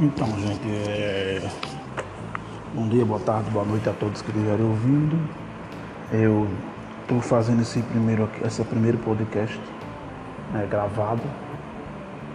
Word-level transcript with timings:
Então, 0.00 0.28
gente, 0.38 0.68
é... 0.88 1.42
bom 2.72 2.86
dia, 2.86 3.04
boa 3.04 3.18
tarde, 3.18 3.50
boa 3.50 3.64
noite 3.64 3.88
a 3.88 3.92
todos 3.92 4.22
que 4.22 4.30
estiverem 4.30 4.64
ouvindo. 4.64 5.18
Eu 6.12 6.46
estou 7.02 7.20
fazendo 7.20 7.62
esse 7.62 7.82
primeiro, 7.82 8.28
esse 8.44 8.62
primeiro 8.62 8.96
podcast 8.98 9.60
né, 10.52 10.68
gravado. 10.70 11.22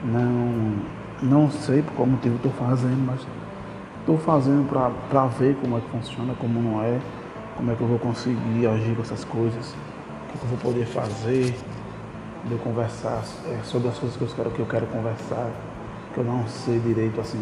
Não, 0.03 0.75
não 1.21 1.49
sei 1.49 1.81
por 1.81 1.93
qual 1.93 2.05
motivo 2.05 2.35
estou 2.35 2.51
fazendo, 2.51 3.01
mas 3.05 3.25
estou 4.01 4.17
fazendo 4.17 4.67
para 4.67 5.27
ver 5.27 5.55
como 5.55 5.77
é 5.77 5.79
que 5.79 5.89
funciona, 5.89 6.33
como 6.33 6.61
não 6.61 6.83
é, 6.83 6.99
como 7.55 7.71
é 7.71 7.75
que 7.75 7.81
eu 7.81 7.87
vou 7.87 7.99
conseguir 7.99 8.67
agir 8.67 8.93
com 8.93 9.03
essas 9.03 9.23
coisas, 9.23 9.69
o 9.69 10.37
que, 10.37 10.43
eu 10.43 10.49
vou 10.49 10.57
poder 10.57 10.85
fazer, 10.85 11.55
de 12.43 12.51
eu 12.51 12.57
conversar 12.57 13.23
é, 13.47 13.63
sobre 13.63 13.87
as 13.87 13.97
coisas 13.97 14.17
que 14.17 14.21
eu 14.21 14.27
quero, 14.35 14.51
que 14.51 14.59
eu 14.59 14.65
quero 14.65 14.85
conversar 14.87 15.49
que 16.13 16.19
eu 16.19 16.23
não 16.23 16.47
sei 16.47 16.79
direito 16.79 17.19
assim. 17.19 17.39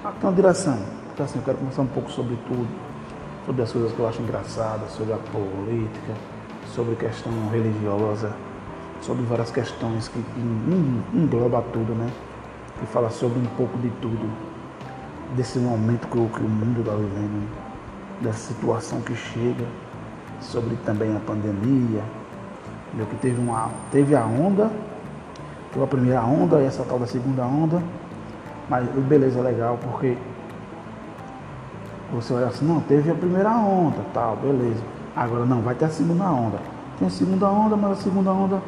Então, 0.00 0.30
a 0.30 0.32
direção. 0.32 0.78
Então, 1.12 1.24
assim, 1.24 1.38
eu 1.38 1.44
quero 1.44 1.58
conversar 1.58 1.82
um 1.82 1.86
pouco 1.86 2.10
sobre 2.10 2.36
tudo, 2.46 2.68
sobre 3.46 3.62
as 3.62 3.72
coisas 3.72 3.92
que 3.92 3.98
eu 3.98 4.08
acho 4.08 4.22
engraçadas, 4.22 4.90
sobre 4.92 5.12
a 5.12 5.18
política, 5.18 6.14
sobre 6.74 6.96
questão 6.96 7.32
religiosa, 7.50 8.32
sobre 9.00 9.22
várias 9.24 9.50
questões 9.50 10.08
que 10.08 10.18
engloba 11.14 11.62
tudo, 11.72 11.94
né? 11.94 12.10
Que 12.80 12.86
fala 12.86 13.10
sobre 13.10 13.38
um 13.38 13.46
pouco 13.56 13.78
de 13.78 13.90
tudo, 14.00 14.30
desse 15.36 15.58
momento 15.58 16.06
que 16.08 16.38
que 16.38 16.44
o 16.44 16.48
mundo 16.48 16.80
está 16.80 16.92
vivendo, 16.92 17.48
dessa 18.20 18.52
situação 18.52 19.00
que 19.00 19.14
chega, 19.14 19.66
sobre 20.40 20.76
também 20.84 21.14
a 21.14 21.20
pandemia, 21.20 22.02
que 23.08 23.16
teve 23.16 23.40
uma 23.40 23.70
teve 23.90 24.14
a 24.14 24.24
onda 24.24 24.70
Teve 25.72 25.84
a 25.84 25.88
primeira 25.88 26.22
onda 26.22 26.60
e 26.60 26.66
essa 26.66 26.84
tal 26.84 26.98
da 26.98 27.06
segunda 27.06 27.42
onda. 27.44 27.82
Mas 28.68 28.86
beleza, 28.88 29.40
legal, 29.40 29.78
porque 29.82 30.16
você 32.12 32.34
olha 32.34 32.46
assim, 32.46 32.66
não, 32.66 32.80
teve 32.80 33.10
a 33.10 33.14
primeira 33.14 33.50
onda, 33.50 33.98
tal, 34.12 34.36
beleza. 34.36 34.82
Agora 35.16 35.44
não, 35.44 35.62
vai 35.62 35.74
ter 35.74 35.86
a 35.86 35.88
segunda 35.88 36.24
onda. 36.24 36.58
Tem 36.98 37.08
a 37.08 37.10
segunda 37.10 37.48
onda, 37.48 37.76
mas 37.76 37.92
a 37.92 38.02
segunda 38.02 38.30
onda 38.32 38.62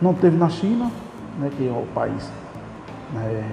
não 0.00 0.14
teve 0.14 0.36
na 0.36 0.48
China, 0.48 0.90
né, 1.38 1.50
que 1.56 1.68
é 1.68 1.70
o 1.70 1.86
país 1.94 2.30
né, 3.12 3.50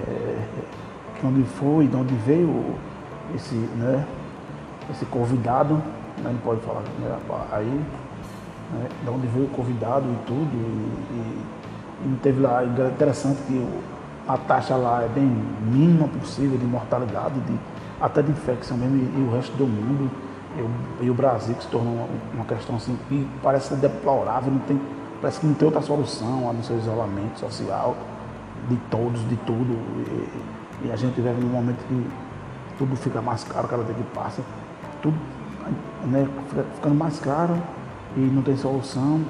onde 1.24 1.42
foi, 1.44 1.86
de 1.86 1.96
onde 1.96 2.14
veio 2.14 2.74
esse, 3.34 3.54
né, 3.54 4.04
esse 4.90 5.04
convidado, 5.06 5.74
né, 6.18 6.30
não 6.32 6.38
pode 6.38 6.60
falar 6.60 6.82
né, 6.98 7.18
aí, 7.52 7.80
né, 8.72 8.88
de 9.02 9.10
onde 9.10 9.26
veio 9.28 9.46
o 9.46 9.50
convidado 9.50 10.06
e 10.06 10.26
tudo, 10.26 10.50
e, 10.54 11.14
e 11.14 11.42
teve 12.22 12.40
lá, 12.40 12.62
é 12.62 12.66
interessante 12.66 13.40
que 13.46 13.66
a 14.26 14.36
taxa 14.36 14.76
lá 14.76 15.02
é 15.02 15.08
bem 15.08 15.24
mínima 15.62 16.08
possível 16.08 16.56
de 16.56 16.64
mortalidade, 16.64 17.40
de, 17.40 17.58
até 18.00 18.22
de 18.22 18.30
infecção 18.30 18.76
mesmo, 18.76 18.96
e, 18.96 19.20
e 19.20 19.28
o 19.28 19.34
resto 19.34 19.56
do 19.56 19.66
mundo, 19.66 20.10
e, 21.00 21.04
e, 21.04 21.10
o 21.10 21.14
Brasil 21.14 21.54
que 21.54 21.62
se 21.62 21.68
tornou 21.68 21.92
uma, 21.92 22.08
uma 22.34 22.44
questão 22.44 22.76
assim, 22.76 22.96
que 23.08 23.28
parece 23.42 23.74
deplorável, 23.74 24.52
não 24.52 24.60
tem, 24.60 24.80
parece 25.20 25.40
que 25.40 25.46
não 25.46 25.54
tem 25.54 25.66
outra 25.66 25.82
solução 25.82 26.48
a 26.48 26.52
não 26.52 26.62
ser 26.62 26.74
isolamento 26.74 27.38
social 27.38 27.96
de 28.68 28.76
todos, 28.90 29.20
de 29.28 29.36
tudo. 29.36 29.78
E, 30.82 30.86
e 30.88 30.92
a 30.92 30.96
gente 30.96 31.20
vive 31.20 31.40
num 31.40 31.48
momento 31.48 31.84
que 31.86 32.06
tudo 32.78 32.96
fica 32.96 33.20
mais 33.20 33.44
caro 33.44 33.68
cada 33.68 33.84
dia 33.84 33.94
que 33.94 34.02
passa, 34.14 34.42
tudo 35.02 35.16
né, 36.06 36.26
fica 36.48 36.64
ficando 36.74 36.94
mais 36.94 37.18
caro 37.20 37.56
e 38.16 38.20
não 38.20 38.42
tem 38.42 38.56
solução, 38.56 39.20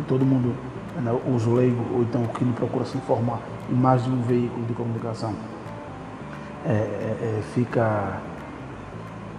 e 0.00 0.04
todo 0.04 0.24
mundo 0.24 0.54
né, 1.00 1.12
os 1.34 1.46
leigos, 1.46 1.84
ou 1.92 2.02
então 2.02 2.26
que 2.26 2.44
não 2.44 2.52
procura 2.52 2.84
se 2.84 2.96
informar 2.96 3.40
em 3.70 3.74
mais 3.74 4.04
de 4.04 4.10
um 4.10 4.20
veículo 4.22 4.64
de 4.66 4.74
comunicação, 4.74 5.34
é, 6.64 6.70
é, 6.70 7.38
é, 7.38 7.42
fica 7.54 8.18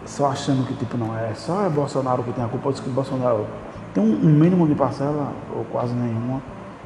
só 0.06 0.28
achando 0.28 0.68
que 0.68 0.74
tipo 0.74 0.98
não 0.98 1.18
é, 1.18 1.34
só 1.34 1.66
é 1.66 1.70
Bolsonaro 1.70 2.24
que 2.24 2.34
tem 2.34 2.44
a 2.44 2.48
culpa, 2.48 2.72
diz 2.72 2.82
que 2.82 2.90
Bolsonaro 2.90 3.46
tem 3.94 4.04
um, 4.04 4.18
mínimo 4.18 4.68
de 4.68 4.76
parcela, 4.76 5.32
ou 5.56 5.64
quase 5.66 5.94
nenhuma, 5.94 6.42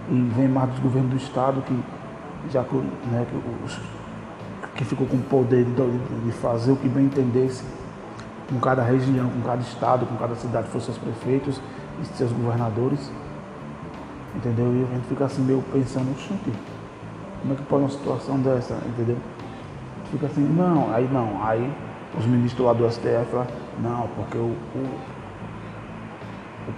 e 0.09 0.19
vem 0.35 0.47
mais 0.47 0.69
dos 0.69 0.79
governos 0.79 1.11
do 1.11 1.17
Estado 1.17 1.61
que 1.61 1.84
já 2.51 2.61
né, 2.61 3.25
que, 3.29 3.66
os, 3.66 3.79
que 4.75 4.85
ficou 4.85 5.07
com 5.07 5.17
o 5.17 5.23
poder 5.23 5.66
de, 5.66 6.25
de 6.25 6.31
fazer 6.34 6.72
o 6.72 6.75
que 6.75 6.88
bem 6.88 7.05
entendesse 7.05 7.63
com 8.49 8.59
cada 8.59 8.81
região, 8.81 9.29
com 9.29 9.41
cada 9.41 9.61
estado, 9.61 10.05
com 10.05 10.16
cada 10.16 10.35
cidade, 10.35 10.67
fossem 10.67 10.94
seus 10.94 10.97
prefeitos 10.97 11.61
e 12.01 12.05
seus 12.17 12.31
governadores. 12.31 13.11
Entendeu? 14.37 14.67
E 14.67 14.83
a 14.83 14.95
gente 14.95 15.07
fica 15.07 15.25
assim 15.25 15.41
meio 15.41 15.63
pensando, 15.73 16.15
gente, 16.19 16.53
como 17.41 17.53
é 17.53 17.55
que 17.55 17.63
pode 17.63 17.83
uma 17.83 17.89
situação 17.89 18.37
dessa, 18.39 18.75
entendeu? 18.85 19.17
Fica 20.11 20.27
assim, 20.27 20.41
não, 20.41 20.93
aí 20.93 21.09
não, 21.11 21.43
aí 21.43 21.73
os 22.15 22.25
ministros 22.27 22.67
lá 22.67 22.73
do 22.73 22.87
STF 22.89 23.25
falam, 23.31 23.47
não, 23.81 24.07
porque 24.15 24.37
o, 24.37 24.55
o, 24.75 24.89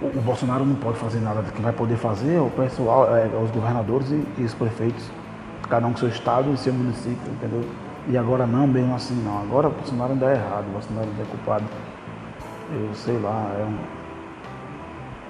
o, 0.00 0.18
o 0.18 0.22
Bolsonaro 0.22 0.64
não 0.64 0.74
pode 0.76 0.96
fazer 0.96 1.20
nada, 1.20 1.42
que 1.42 1.60
vai 1.60 1.72
poder 1.72 1.96
fazer 1.96 2.36
é 2.36 2.40
o 2.40 2.48
pessoal, 2.48 3.14
é, 3.14 3.26
os 3.26 3.50
governadores 3.50 4.10
e, 4.10 4.24
e 4.38 4.44
os 4.44 4.54
prefeitos, 4.54 5.10
cada 5.68 5.86
um 5.86 5.92
com 5.92 5.98
seu 5.98 6.08
estado 6.08 6.50
e 6.54 6.56
seu 6.56 6.72
município, 6.72 7.30
entendeu? 7.30 7.62
E 8.08 8.16
agora 8.16 8.46
não, 8.46 8.66
mesmo 8.66 8.94
assim 8.94 9.14
não. 9.22 9.42
Agora 9.42 9.68
o 9.68 9.70
Bolsonaro 9.70 10.14
ainda 10.14 10.26
é 10.30 10.34
errado, 10.34 10.66
o 10.66 10.72
Bolsonaro 10.72 11.08
ainda 11.10 11.22
é 11.22 11.26
culpado. 11.26 11.64
Eu 12.72 12.94
sei 12.94 13.18
lá, 13.18 13.54
é 13.60 13.64
um 13.64 13.99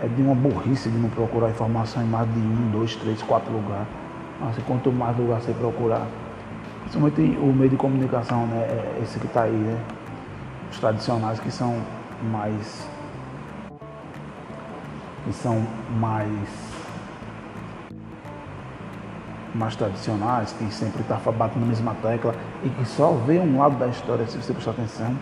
é 0.03 0.09
de 0.09 0.22
uma 0.22 0.34
burrice 0.34 0.88
de 0.88 0.99
não 0.99 1.11
procurar 1.11 1.50
informação 1.50 2.03
em 2.03 2.06
mais 2.06 2.27
de 2.33 2.38
um, 2.38 2.71
dois, 2.71 2.97
três, 2.97 3.22
quatro 3.22 3.53
lugares. 3.53 3.87
Mas 4.41 4.56
quanto 4.66 4.91
mais 4.91 5.16
lugar 5.19 5.41
você 5.41 5.53
procurar, 5.53 6.06
principalmente 6.81 7.38
o 7.38 7.53
meio 7.53 7.71
de 7.71 7.77
comunicação, 7.77 8.47
né? 8.47 8.62
É 8.62 9.00
esse 9.03 9.19
que 9.19 9.27
está 9.27 9.43
aí, 9.43 9.53
né? 9.53 9.78
Os 10.71 10.78
tradicionais 10.78 11.39
que 11.39 11.50
são 11.50 11.77
mais. 12.33 12.89
que 15.25 15.33
são 15.34 15.62
mais. 15.99 16.49
mais 19.55 19.77
tradicionais, 19.77 20.55
que 20.55 20.72
sempre 20.72 21.03
está 21.03 21.16
batendo 21.31 21.60
na 21.60 21.66
mesma 21.66 21.94
tecla 22.00 22.34
e 22.65 22.71
que 22.71 22.84
só 22.87 23.12
vê 23.27 23.39
um 23.39 23.59
lado 23.59 23.77
da 23.77 23.89
história 23.89 24.27
se 24.27 24.39
você 24.39 24.55
prestar 24.55 24.71
atenção. 24.71 25.15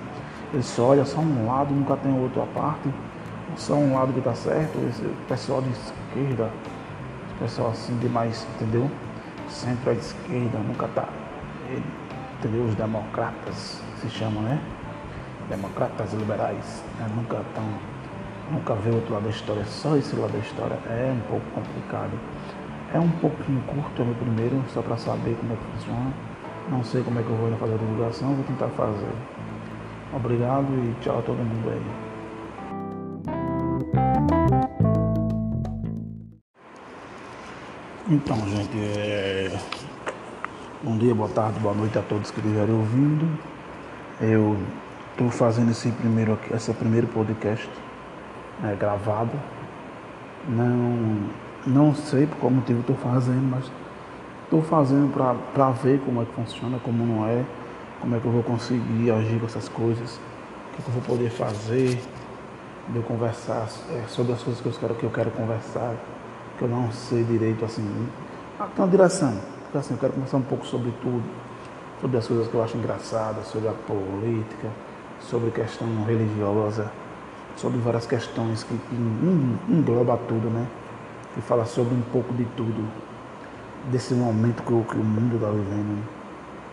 Ele 0.53 0.63
só 0.63 0.91
olha 0.91 1.05
só 1.05 1.19
um 1.21 1.47
lado, 1.49 1.75
nunca 1.75 1.97
tem 1.97 2.13
outro 2.17 2.43
à 2.43 2.47
parte 2.47 2.89
só 3.59 3.75
um 3.75 3.95
lado 3.95 4.13
que 4.13 4.21
está 4.21 4.35
certo, 4.35 4.79
esse 4.89 5.03
pessoal 5.27 5.61
de 5.61 5.71
esquerda, 5.71 6.51
esse 7.27 7.35
pessoal 7.41 7.71
assim 7.71 7.97
de 7.99 8.09
mais, 8.09 8.47
entendeu? 8.55 8.89
Centro 9.49 9.91
à 9.91 9.95
esquerda, 9.95 10.59
nunca 10.59 10.87
está, 10.87 11.09
entendeu? 12.39 12.65
Os 12.65 12.75
democratas 12.77 13.83
se 14.01 14.09
chamam, 14.09 14.43
né? 14.43 14.61
Democratas 15.51 16.13
liberais, 16.13 16.85
né? 16.99 17.09
nunca 17.17 17.39
estão, 17.39 17.65
nunca 18.53 18.75
vê 18.75 18.91
outro 18.91 19.15
lado 19.15 19.25
da 19.25 19.31
história, 19.31 19.65
só 19.65 19.97
esse 19.97 20.15
lado 20.15 20.33
da 20.33 20.39
história 20.39 20.79
é 20.87 21.13
um 21.13 21.29
pouco 21.29 21.45
complicado. 21.51 22.13
É 22.95 22.99
um 22.99 23.11
pouquinho 23.11 23.61
curto, 23.67 24.01
é 24.01 24.05
meu 24.05 24.15
primeiro, 24.15 24.63
só 24.73 24.81
para 24.81 24.97
saber 24.97 25.37
como 25.41 25.53
é 25.53 25.57
que 25.57 25.79
funciona. 25.79 26.13
Não 26.71 26.85
sei 26.85 27.03
como 27.03 27.19
é 27.19 27.23
que 27.23 27.29
eu 27.29 27.37
vou 27.37 27.51
fazer 27.59 27.75
a 27.75 27.77
divulgação, 27.77 28.35
vou 28.35 28.45
tentar 28.45 28.69
fazer. 28.69 29.13
Obrigado 30.15 30.69
e 30.73 30.95
tchau 31.03 31.19
a 31.19 31.23
todo 31.23 31.37
mundo 31.37 31.71
aí. 31.71 32.08
Então, 38.11 38.39
gente, 38.49 38.75
é... 38.79 39.55
bom 40.83 40.97
dia, 40.97 41.15
boa 41.15 41.29
tarde, 41.29 41.61
boa 41.61 41.75
noite 41.75 41.99
a 41.99 42.01
todos 42.01 42.31
que 42.31 42.41
estiverem 42.41 42.75
ouvindo. 42.75 43.39
Eu 44.19 44.57
estou 45.11 45.31
fazendo 45.31 45.73
esse 45.73 45.91
primeiro, 45.91 46.39
esse 46.55 46.73
primeiro 46.73 47.07
podcast 47.09 47.69
né, 48.63 48.75
gravado. 48.81 49.33
Não, 50.49 51.29
não 51.67 51.95
sei 51.95 52.27
por 52.27 52.39
qual 52.39 52.51
motivo 52.51 52.81
estou 52.81 52.97
fazendo, 52.97 53.47
mas 53.47 53.71
estou 54.45 54.63
fazendo 54.63 55.13
para 55.53 55.71
ver 55.73 56.01
como 56.01 56.23
é 56.23 56.25
que 56.25 56.33
funciona, 56.33 56.79
como 56.79 57.05
não 57.05 57.27
é, 57.27 57.45
como 58.01 58.17
é 58.17 58.21
que 58.21 58.25
eu 58.25 58.33
vou 58.33 58.43
conseguir 58.43 59.11
agir 59.11 59.39
com 59.39 59.45
essas 59.45 59.69
coisas, 59.69 60.19
o 60.73 60.77
que, 60.83 60.89
eu 60.89 60.95
vou 60.95 61.03
poder 61.03 61.29
fazer, 61.29 62.01
de 62.89 62.97
eu 62.97 63.03
conversar 63.03 63.69
é, 63.91 64.05
sobre 64.09 64.33
as 64.33 64.43
coisas 64.43 64.63
que 64.63 64.67
eu 64.67 64.73
quero, 64.73 64.95
que 64.95 65.05
eu 65.05 65.11
quero 65.11 65.31
conversar 65.31 65.95
que 66.59 66.65
eu 66.65 66.69
não 66.69 66.91
sei 66.91 67.23
direito 67.25 67.65
assim. 67.65 68.09
Então 68.61 68.85
a 68.85 68.89
direção. 68.89 69.33
Porque 69.63 69.79
assim, 69.79 69.95
eu 69.95 70.01
quero 70.01 70.13
conversar 70.15 70.39
um 70.39 70.43
pouco 70.43 70.67
sobre 70.67 70.93
tudo, 71.01 71.23
sobre 72.01 72.17
as 72.17 72.27
coisas 72.27 72.49
que 72.49 72.55
eu 72.55 72.63
acho 72.63 72.77
engraçadas, 72.77 73.47
sobre 73.47 73.69
a 73.69 73.73
política, 73.73 74.69
sobre 75.21 75.51
questão 75.51 75.87
religiosa, 76.05 76.91
sobre 77.57 77.79
várias 77.79 78.07
questões 78.07 78.63
que, 78.63 78.77
que 78.77 78.95
engloba 79.69 80.19
tudo, 80.29 80.49
né? 80.51 80.67
Que 81.35 81.41
fala 81.43 81.65
sobre 81.65 81.95
um 81.95 82.03
pouco 82.13 82.33
de 82.35 82.45
tudo, 82.57 82.89
desse 83.91 84.15
momento 84.15 84.63
que 84.63 84.91
que 84.91 84.99
o 84.99 85.05
mundo 85.05 85.37
está 85.37 85.51
vivendo, 85.51 86.03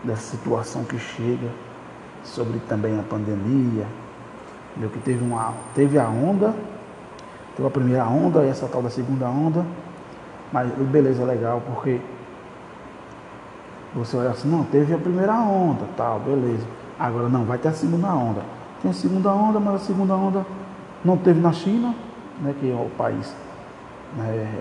dessa 0.02 0.36
situação 0.36 0.84
que 0.84 0.98
chega, 0.98 1.50
sobre 2.24 2.58
também 2.60 2.98
a 2.98 3.02
pandemia, 3.02 3.86
que 4.92 4.98
teve 5.00 5.24
uma 5.24 5.54
teve 5.74 5.98
a 5.98 6.08
onda 6.08 6.54
Teve 7.56 7.68
a 7.68 7.70
primeira 7.70 8.04
onda 8.06 8.44
e 8.44 8.48
essa 8.48 8.68
tal 8.68 8.82
da 8.82 8.90
segunda 8.90 9.26
onda. 9.26 9.64
Mas 10.52 10.70
beleza, 10.72 11.24
legal, 11.24 11.62
porque 11.66 12.00
Você 13.94 14.16
olha 14.16 14.30
assim, 14.30 14.48
não, 14.48 14.62
teve 14.64 14.94
a 14.94 14.98
primeira 14.98 15.34
onda, 15.34 15.84
tal, 15.96 16.20
beleza. 16.20 16.66
Agora 16.98 17.28
não, 17.28 17.44
vai 17.44 17.58
ter 17.58 17.68
a 17.68 17.72
segunda 17.72 18.08
onda. 18.08 18.42
Tem 18.82 18.90
a 18.90 18.94
segunda 18.94 19.32
onda, 19.32 19.58
mas 19.58 19.76
a 19.76 19.78
segunda 19.78 20.14
onda 20.14 20.46
não 21.04 21.16
teve 21.16 21.40
na 21.40 21.52
China, 21.52 21.94
né, 22.42 22.54
que 22.60 22.70
é 22.70 22.74
o 22.74 22.90
país 22.96 23.34
né, 24.16 24.60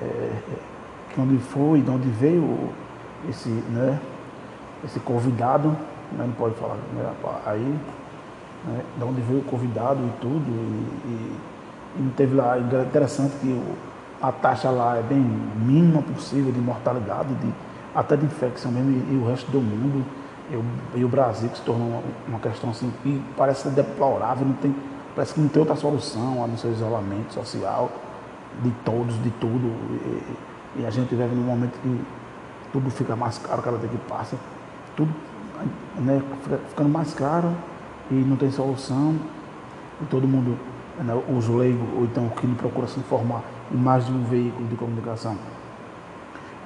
que 1.09 1.21
onde 1.21 1.37
foi, 1.37 1.81
de 1.81 1.89
onde 1.89 2.09
veio 2.09 2.69
esse, 3.29 3.49
né, 3.49 3.99
esse 4.83 4.99
convidado, 4.99 5.69
né, 6.11 6.25
não 6.25 6.33
pode 6.33 6.55
falar 6.55 6.75
né, 6.93 7.13
aí, 7.45 7.79
né, 8.65 8.81
de 8.97 9.03
onde 9.03 9.21
veio 9.21 9.39
o 9.39 9.43
convidado 9.43 9.99
e 9.99 10.11
tudo, 10.19 10.45
e, 10.47 11.07
e, 11.07 11.35
teve 12.15 12.35
lá, 12.35 12.57
interessante 12.59 13.35
que 13.41 13.47
o, 13.47 13.63
a 14.21 14.31
taxa 14.31 14.69
lá 14.69 14.97
é 14.97 15.01
bem 15.01 15.19
mínima 15.19 16.01
possível 16.01 16.51
de 16.51 16.59
mortalidade, 16.59 17.33
de, 17.35 17.53
até 17.93 18.15
de 18.15 18.25
infecção 18.25 18.71
mesmo, 18.71 18.91
e, 18.91 19.13
e 19.13 19.17
o 19.17 19.27
resto 19.27 19.49
do 19.51 19.59
mundo, 19.59 20.05
e 20.51 20.55
o, 20.55 20.63
e 20.95 21.05
o, 21.05 21.07
Brasil 21.07 21.49
que 21.49 21.57
se 21.57 21.63
tornou 21.63 21.87
uma, 21.87 22.01
uma 22.27 22.39
questão 22.39 22.69
assim, 22.69 22.91
que 23.03 23.21
parece 23.37 23.69
deplorável, 23.69 24.45
não 24.45 24.53
tem, 24.55 24.75
parece 25.15 25.33
que 25.33 25.41
não 25.41 25.47
tem 25.47 25.59
outra 25.59 25.75
solução 25.75 26.43
a 26.43 26.47
não 26.47 26.57
ser 26.57 26.69
isolamento 26.69 27.33
social 27.33 27.91
de 28.61 28.71
todos, 28.83 29.21
de 29.23 29.29
tudo. 29.31 29.67
E, 30.77 30.81
e 30.81 30.85
a 30.85 30.89
gente 30.89 31.09
vive 31.15 31.33
num 31.33 31.43
momento 31.43 31.79
que 31.81 32.01
tudo 32.71 32.89
fica 32.89 33.15
mais 33.15 33.37
caro 33.37 33.61
cada 33.61 33.77
dia 33.77 33.89
que 33.89 33.97
passa, 33.97 34.37
tudo 34.95 35.11
né, 35.99 36.21
fica 36.43 36.57
ficando 36.69 36.89
mais 36.89 37.13
caro 37.13 37.55
e 38.11 38.13
não 38.15 38.35
tem 38.35 38.51
solução. 38.51 39.15
E 40.01 40.05
todo 40.05 40.27
mundo, 40.27 40.57
né, 41.03 41.13
os 41.29 41.47
leigos, 41.47 41.87
ou 41.95 42.03
então 42.03 42.29
que 42.29 42.47
não 42.47 42.55
procura 42.55 42.87
se 42.87 42.99
informar 42.99 43.43
em 43.71 43.77
mais 43.77 44.05
de 44.05 44.11
um 44.11 44.23
veículo 44.23 44.67
de 44.67 44.75
comunicação, 44.75 45.35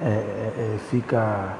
é, 0.01 0.05
é, 0.07 0.75
é, 0.75 0.77
fica 0.89 1.57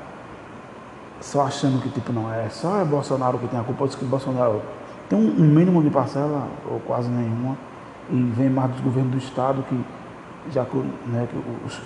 só 1.20 1.42
achando 1.42 1.82
que 1.82 1.90
tipo 1.90 2.14
não 2.14 2.34
é 2.34 2.48
só 2.50 2.80
é 2.80 2.86
Bolsonaro 2.86 3.38
que 3.38 3.48
tem 3.48 3.60
a 3.60 3.64
culpa, 3.64 3.86
diz 3.86 3.96
que 3.96 4.06
Bolsonaro 4.06 4.62
tem 5.10 5.18
um, 5.18 5.44
mínimo 5.44 5.82
de 5.82 5.90
parcela, 5.90 6.48
ou 6.70 6.80
quase 6.80 7.10
nenhuma, 7.10 7.58
e 8.12 8.22
vem 8.36 8.50
mais 8.50 8.72
dos 8.72 8.82
governos 8.82 9.12
do 9.12 9.18
Estado 9.18 9.64
que 9.64 9.84
já 10.52 10.64
né, 11.08 11.28
que, 11.30 11.66
os, 11.66 11.82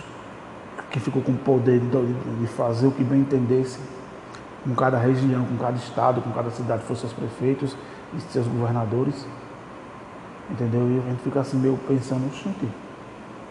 que 0.92 1.00
ficou 1.00 1.22
com 1.22 1.32
o 1.32 1.38
poder 1.38 1.80
de, 1.80 2.14
de, 2.40 2.48
fazer 2.48 2.88
o 2.88 2.92
que 2.92 3.04
bem 3.04 3.22
entendesse 3.22 3.80
com 4.64 4.76
cada 4.76 4.98
região, 4.98 5.44
com 5.46 5.58
cada 5.58 5.78
estado, 5.78 6.22
com 6.22 6.32
cada 6.32 6.50
cidade, 6.52 6.84
fossem 6.84 7.10
seus 7.10 7.14
prefeitos 7.14 7.76
e 8.16 8.22
seus 8.22 8.48
governadores. 8.48 9.26
Entendeu? 10.50 10.82
E 10.82 11.00
a 11.06 11.10
gente 11.12 11.24
fica 11.24 11.40
assim 11.40 11.58
meio 11.58 11.80
pensando, 11.88 12.30
gente, 12.34 12.68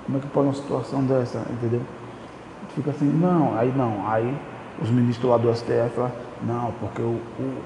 como 0.05 0.19
é 0.19 0.21
que 0.21 0.27
pode 0.29 0.49
uma 0.49 0.55
situação 0.55 1.03
dessa, 1.05 1.39
entendeu? 1.51 1.81
A 1.81 2.63
gente 2.63 2.75
fica 2.75 2.91
assim, 2.91 3.07
não, 3.07 3.57
aí 3.57 3.73
não, 3.75 4.07
aí 4.07 4.37
os 4.81 4.91
ministros 4.91 5.31
lá 5.31 5.39
do 5.39 5.55
STF 5.55 5.91
falam, 5.95 6.13
não, 6.43 6.73
porque 6.81 7.01
o, 7.03 7.21
o 7.39 7.63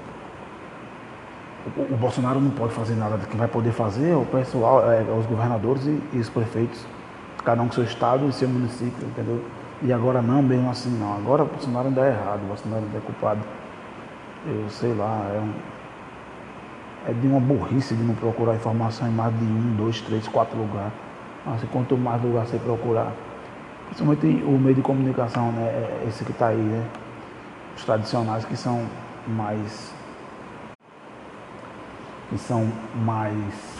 o, 1.74 1.96
Bolsonaro 1.96 2.40
não 2.40 2.50
pode 2.50 2.72
fazer 2.72 2.94
nada, 2.94 3.18
que 3.18 3.36
vai 3.36 3.48
poder 3.48 3.72
fazer 3.72 4.14
o 4.14 4.24
pessoal, 4.26 4.88
é, 4.90 5.02
os 5.02 5.26
governadores 5.26 5.84
e, 5.84 6.00
e, 6.12 6.18
os 6.18 6.28
prefeitos 6.28 6.86
cada 7.44 7.62
um 7.62 7.68
com 7.68 7.74
seu 7.74 7.84
estado 7.84 8.28
e 8.28 8.32
seu 8.32 8.48
município, 8.48 9.06
entendeu? 9.06 9.42
E 9.82 9.92
agora 9.92 10.20
não, 10.20 10.42
mesmo 10.42 10.68
assim 10.68 10.90
não. 10.90 11.14
Agora 11.16 11.44
o 11.44 11.46
Bolsonaro 11.46 11.88
ainda 11.88 12.00
é 12.00 12.08
errado, 12.08 12.42
o 12.42 12.46
Bolsonaro 12.46 12.84
ainda 12.84 12.98
é 12.98 13.00
culpado. 13.00 13.40
Eu 14.46 14.68
sei 14.68 14.92
lá, 14.94 15.30
é, 15.32 15.38
um, 15.38 15.52
é 17.08 17.12
de 17.12 17.26
uma 17.26 17.38
burrice 17.38 17.94
de 17.94 18.02
não 18.02 18.14
procurar 18.14 18.56
informação 18.56 19.06
em 19.06 19.12
mais 19.12 19.32
de 19.38 19.44
um, 19.44 19.76
dois, 19.76 20.00
três, 20.00 20.26
quatro 20.26 20.58
lugares. 20.58 20.92
Mas 21.44 21.62
quanto 21.70 21.96
mais 21.96 22.20
lugar 22.20 22.44
você 22.44 22.58
procurar, 22.58 23.12
principalmente 23.86 24.42
o 24.44 24.58
meio 24.58 24.74
de 24.74 24.82
comunicação, 24.82 25.52
né? 25.52 25.62
É 25.62 26.06
esse 26.08 26.24
que 26.24 26.32
está 26.32 26.48
aí, 26.48 26.56
né? 26.56 26.84
Os 27.76 27.84
tradicionais 27.84 28.44
que 28.44 28.56
são 28.56 28.84
mais. 29.28 29.94
que 32.28 32.38
são 32.38 32.68
mais 33.04 33.76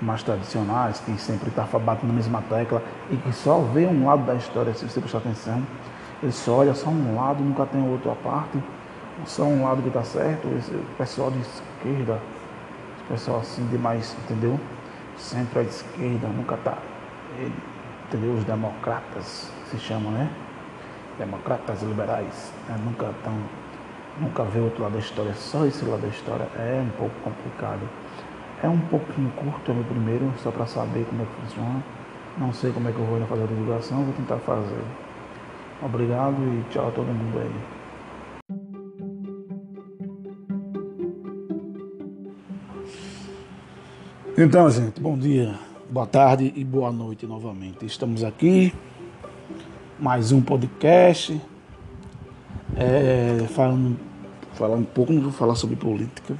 mais 0.00 0.22
tradicionais, 0.22 1.00
que 1.00 1.18
sempre 1.20 1.48
está 1.48 1.64
batendo 1.64 2.08
na 2.08 2.14
mesma 2.14 2.40
tecla 2.42 2.80
e 3.10 3.16
que 3.16 3.32
só 3.32 3.58
vê 3.58 3.84
um 3.84 4.06
lado 4.06 4.24
da 4.24 4.36
história, 4.36 4.72
se 4.72 4.88
você 4.88 5.00
prestar 5.00 5.18
atenção, 5.18 5.60
ele 6.22 6.30
só 6.30 6.58
olha 6.58 6.72
só 6.72 6.88
um 6.88 7.16
lado, 7.16 7.42
nunca 7.42 7.66
tem 7.66 7.82
outro 7.82 8.16
parte, 8.22 8.62
só 9.26 9.44
um 9.44 9.64
lado 9.64 9.82
que 9.82 9.88
está 9.88 10.02
certo, 10.02 10.48
esse 10.58 10.72
pessoal 10.96 11.30
de 11.30 11.40
esquerda, 11.40 12.20
esse 12.96 13.04
pessoal 13.08 13.40
assim 13.40 13.66
de 13.66 13.78
mais, 13.78 14.16
entendeu? 14.24 14.58
Centro 15.16 15.60
à 15.60 15.62
esquerda, 15.62 16.28
nunca 16.28 16.54
está, 16.54 16.78
entendeu? 18.06 18.34
Os 18.34 18.44
democratas 18.44 19.50
se 19.70 19.78
chamam, 19.78 20.12
né? 20.12 20.30
Democratas 21.18 21.82
liberais, 21.82 22.52
né? 22.68 22.78
nunca 22.84 23.06
estão, 23.10 23.34
nunca 24.20 24.44
vê 24.44 24.60
outro 24.60 24.82
lado 24.82 24.92
da 24.92 24.98
história, 25.00 25.34
só 25.34 25.66
esse 25.66 25.84
lado 25.84 26.02
da 26.02 26.08
história 26.08 26.48
é 26.56 26.80
um 26.84 26.90
pouco 26.96 27.14
complicado. 27.24 27.80
É 28.62 28.68
um 28.68 28.80
pouquinho 28.80 29.30
curto, 29.36 29.70
é 29.70 29.74
meu 29.74 29.84
primeiro, 29.84 30.32
só 30.38 30.50
para 30.50 30.66
saber 30.66 31.06
como 31.08 31.22
é 31.22 31.26
que 31.26 31.32
funciona. 31.42 31.82
Não 32.36 32.52
sei 32.52 32.72
como 32.72 32.88
é 32.88 32.92
que 32.92 32.98
eu 32.98 33.04
vou 33.04 33.20
fazer 33.26 33.44
a 33.44 33.46
divulgação, 33.46 34.02
vou 34.02 34.14
tentar 34.14 34.38
fazer. 34.38 34.82
Obrigado 35.80 36.36
e 36.38 36.64
tchau 36.70 36.88
a 36.88 36.90
todo 36.90 37.06
mundo 37.06 37.38
aí. 37.38 37.77
Então, 44.40 44.70
gente, 44.70 45.00
bom 45.00 45.18
dia, 45.18 45.58
boa 45.90 46.06
tarde 46.06 46.52
e 46.54 46.62
boa 46.62 46.92
noite 46.92 47.26
novamente. 47.26 47.84
Estamos 47.84 48.22
aqui, 48.22 48.72
mais 49.98 50.30
um 50.30 50.40
podcast, 50.40 51.42
é, 52.76 53.44
falando, 53.48 53.98
um 54.76 54.84
pouco, 54.84 55.12
não 55.12 55.22
vou 55.22 55.32
falar 55.32 55.56
sobre 55.56 55.74
política, 55.74 56.36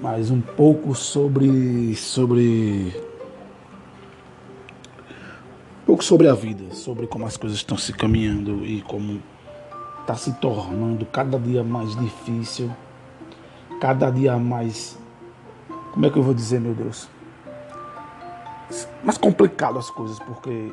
mas 0.00 0.30
um 0.30 0.40
pouco 0.40 0.94
sobre 0.94 1.94
sobre 1.94 2.94
um 5.82 5.84
pouco 5.84 6.02
sobre 6.02 6.26
a 6.26 6.32
vida, 6.32 6.74
sobre 6.74 7.06
como 7.06 7.26
as 7.26 7.36
coisas 7.36 7.58
estão 7.58 7.76
se 7.76 7.92
caminhando 7.92 8.64
e 8.64 8.80
como 8.80 9.22
está 10.00 10.14
se 10.14 10.32
tornando 10.40 11.04
cada 11.04 11.38
dia 11.38 11.62
mais 11.62 11.94
difícil, 11.96 12.74
cada 13.78 14.10
dia 14.10 14.38
mais 14.38 14.98
como 15.92 16.06
é 16.06 16.10
que 16.10 16.16
eu 16.16 16.22
vou 16.22 16.34
dizer, 16.34 16.60
meu 16.60 16.74
Deus? 16.74 17.08
Mais 19.02 19.18
complicado 19.18 19.78
as 19.78 19.90
coisas, 19.90 20.18
porque 20.20 20.72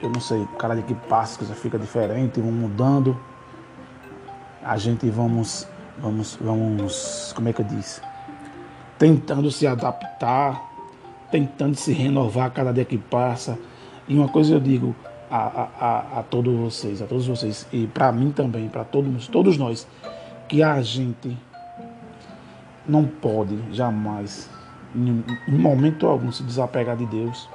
eu 0.00 0.10
não 0.10 0.20
sei, 0.20 0.46
cada 0.58 0.74
dia 0.74 0.84
que 0.84 0.94
passa, 0.94 1.32
as 1.32 1.36
coisas 1.38 1.58
fica 1.58 1.78
diferente, 1.78 2.40
vão 2.40 2.52
mudando. 2.52 3.18
A 4.62 4.76
gente 4.76 5.08
vamos, 5.10 5.66
vamos, 5.98 6.38
vamos, 6.40 7.32
como 7.34 7.48
é 7.48 7.52
que 7.52 7.60
eu 7.60 7.66
disse? 7.66 8.00
tentando 9.02 9.50
se 9.50 9.66
adaptar, 9.66 10.62
tentando 11.28 11.74
se 11.74 11.92
renovar 11.92 12.52
cada 12.52 12.72
dia 12.72 12.84
que 12.84 12.96
passa. 12.96 13.58
E 14.06 14.14
uma 14.14 14.28
coisa 14.28 14.54
eu 14.54 14.60
digo 14.60 14.94
a, 15.28 15.38
a, 15.38 15.68
a, 15.80 16.20
a 16.20 16.22
todos 16.22 16.54
vocês, 16.56 17.02
a 17.02 17.06
todos 17.06 17.26
vocês, 17.26 17.66
e 17.72 17.88
para 17.88 18.12
mim 18.12 18.30
também, 18.30 18.68
para 18.68 18.84
todos, 18.84 19.26
todos 19.26 19.58
nós, 19.58 19.88
que 20.48 20.62
a 20.62 20.80
gente 20.82 21.36
não 22.86 23.04
pode 23.04 23.58
jamais, 23.72 24.50
em, 24.94 25.24
momento 25.48 26.06
algum, 26.06 26.30
se 26.32 26.42
desapegar 26.42 26.96
de 26.96 27.06
Deus. 27.06 27.48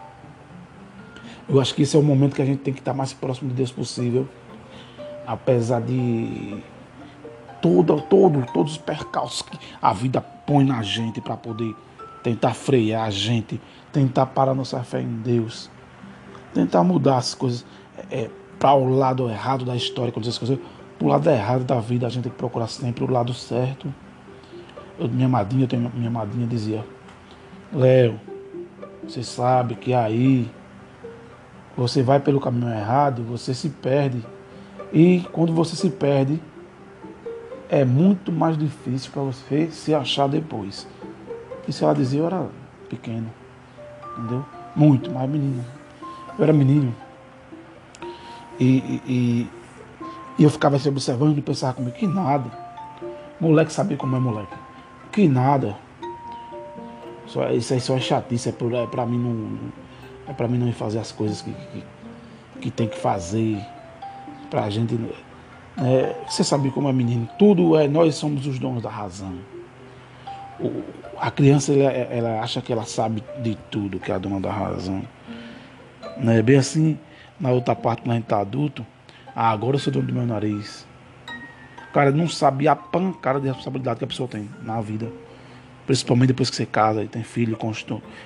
Eu 1.47 1.61
acho 1.61 1.73
que 1.73 1.83
esse 1.83 1.95
é 1.95 1.99
o 1.99 2.03
momento 2.03 2.35
que 2.35 2.41
a 2.41 2.45
gente 2.45 2.59
tem 2.59 2.73
que 2.73 2.79
estar 2.79 2.93
mais 2.93 3.13
próximo 3.13 3.49
de 3.49 3.55
Deus 3.55 3.71
possível, 3.71 4.27
apesar 5.25 5.81
de 5.81 6.61
todo, 7.61 8.01
todo, 8.01 8.45
todos 8.53 8.73
os 8.73 8.77
percalços 8.77 9.41
que 9.41 9.57
a 9.81 9.93
vida 9.93 10.21
põe 10.21 10.65
na 10.65 10.81
gente 10.81 11.21
para 11.21 11.37
poder 11.37 11.75
tentar 12.23 12.53
frear 12.53 13.05
a 13.05 13.09
gente, 13.09 13.61
tentar 13.91 14.25
parar 14.27 14.53
nossa 14.53 14.83
fé 14.83 15.01
em 15.01 15.21
Deus, 15.21 15.69
tentar 16.53 16.83
mudar 16.83 17.17
as 17.17 17.33
coisas 17.33 17.65
é, 18.11 18.29
para 18.59 18.73
o 18.73 18.89
lado 18.89 19.29
errado 19.29 19.63
da 19.63 19.75
história, 19.75 20.11
para 20.11 20.21
o 20.21 21.07
lado 21.07 21.29
errado 21.29 21.63
da 21.63 21.79
vida, 21.79 22.07
a 22.07 22.09
gente 22.09 22.23
tem 22.23 22.31
que 22.31 22.37
procurar 22.37 22.67
sempre 22.67 23.03
o 23.03 23.09
lado 23.09 23.33
certo. 23.33 23.93
Minha 24.99 25.29
madrinha, 25.29 25.67
tenho, 25.67 25.91
minha 25.93 26.09
madrinha 26.09 26.47
dizia, 26.47 26.83
Léo, 27.71 28.19
você 29.03 29.21
sabe 29.23 29.75
que 29.75 29.93
aí 29.93 30.49
você 31.75 32.01
vai 32.01 32.19
pelo 32.19 32.39
caminho 32.39 32.69
errado, 32.69 33.23
você 33.23 33.53
se 33.53 33.69
perde. 33.69 34.23
E 34.91 35.21
quando 35.31 35.53
você 35.53 35.75
se 35.75 35.89
perde, 35.89 36.41
é 37.69 37.85
muito 37.85 38.31
mais 38.31 38.57
difícil 38.57 39.11
para 39.11 39.21
você 39.21 39.69
se 39.69 39.93
achar 39.93 40.27
depois. 40.27 40.87
Isso 41.67 41.83
ela 41.83 41.93
dizia, 41.93 42.21
eu 42.21 42.25
era 42.25 42.47
pequeno, 42.89 43.29
entendeu? 44.17 44.45
Muito, 44.75 45.11
mais 45.11 45.29
menino. 45.29 45.63
Eu 46.37 46.43
era 46.43 46.53
menino. 46.53 46.95
E, 48.59 49.01
e, 49.05 49.49
e 50.39 50.43
eu 50.43 50.49
ficava 50.49 50.79
se 50.79 50.89
observando 50.89 51.37
e 51.37 51.41
pensava 51.41 51.73
comigo, 51.73 51.95
que 51.95 52.07
nada. 52.07 52.49
Moleque 53.39 53.71
sabia 53.71 53.97
como 53.97 54.15
é 54.15 54.19
moleque. 54.19 54.66
Que 55.17 55.27
nada. 55.27 55.75
Só, 57.25 57.49
isso 57.49 57.73
aí 57.73 57.81
só 57.81 57.97
é 57.97 57.99
chatice, 57.99 58.49
é, 58.49 58.51
por, 58.51 58.71
é 58.71 58.85
pra 58.85 59.03
mim 59.03 59.17
não. 59.17 59.57
É 60.27 60.31
pra 60.31 60.47
mim 60.47 60.59
não 60.59 60.71
fazer 60.71 60.99
as 60.99 61.11
coisas 61.11 61.41
que, 61.41 61.51
que, 61.51 61.83
que 62.61 62.69
tem 62.69 62.87
que 62.87 62.99
fazer 62.99 63.57
pra 64.47 64.69
gente. 64.69 64.95
É, 65.75 66.15
você 66.29 66.43
sabe 66.43 66.69
como 66.69 66.87
é 66.87 66.93
menino, 66.93 67.27
tudo 67.39 67.75
é, 67.75 67.87
nós 67.87 68.13
somos 68.13 68.45
os 68.45 68.59
donos 68.59 68.83
da 68.83 68.91
razão. 68.91 69.39
O, 70.59 70.83
a 71.17 71.31
criança 71.31 71.73
ela, 71.73 71.91
ela, 71.91 72.39
acha 72.39 72.61
que 72.61 72.71
ela 72.71 72.85
sabe 72.85 73.23
de 73.41 73.55
tudo, 73.71 73.99
que 73.99 74.11
é 74.11 74.13
a 74.15 74.19
dona 74.19 74.39
da 74.39 74.51
razão. 74.51 75.01
É 76.27 76.41
bem 76.43 76.57
assim, 76.57 76.95
na 77.39 77.49
outra 77.49 77.75
parte, 77.75 78.03
quando 78.03 78.11
a 78.11 78.15
gente 78.17 78.25
tá 78.25 78.39
adulto, 78.39 78.85
ah, 79.35 79.49
agora 79.49 79.77
eu 79.77 79.79
sou 79.79 79.91
dono 79.91 80.05
do 80.05 80.13
meu 80.13 80.27
nariz. 80.27 80.85
Cara 81.93 82.11
não 82.11 82.27
sabe 82.27 82.67
a 82.67 82.75
pancada 82.75 83.39
de 83.39 83.47
responsabilidade 83.47 83.99
que 83.99 84.05
a 84.05 84.07
pessoa 84.07 84.27
tem 84.27 84.49
na 84.61 84.79
vida. 84.81 85.11
Principalmente 85.85 86.27
depois 86.27 86.49
que 86.49 86.55
você 86.55 86.65
casa 86.65 87.03
e 87.03 87.07
tem 87.07 87.23
filho, 87.23 87.57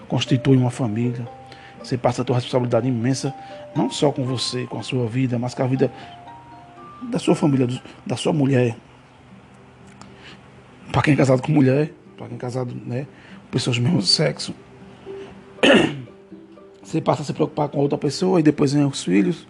constitui 0.08 0.58
uma 0.58 0.72
família. 0.72 1.28
Você 1.84 1.98
passa 1.98 2.22
a 2.22 2.26
tua 2.26 2.36
responsabilidade 2.36 2.88
imensa, 2.88 3.34
não 3.76 3.90
só 3.90 4.12
com 4.12 4.24
você, 4.24 4.66
com 4.66 4.80
a 4.80 4.84
sua 4.84 5.08
vida, 5.08 5.40
mas 5.40 5.54
com 5.54 5.64
a 5.64 5.68
vida 5.68 5.92
da 7.10 7.18
sua 7.18 7.36
família, 7.36 7.68
da 8.06 8.16
sua 8.16 8.34
mulher. 8.34 8.76
Para 10.92 11.02
quem 11.02 11.14
é 11.14 11.18
casado 11.18 11.42
com 11.42 11.52
mulher, 11.52 11.94
para 12.18 12.28
quem 12.28 12.36
é 12.36 12.40
casado, 12.40 12.76
né, 12.86 13.08
com 13.44 13.52
pessoas 13.52 13.78
do 13.78 13.84
mesmo 13.84 14.02
sexo. 14.02 14.54
Você 16.84 17.00
passa 17.00 17.22
a 17.22 17.26
se 17.26 17.34
preocupar 17.34 17.70
com 17.70 17.80
outra 17.80 17.98
pessoa 17.98 18.40
e 18.40 18.44
depois 18.44 18.74
vem 18.74 18.86
os 18.86 19.04
filhos. 19.04 19.48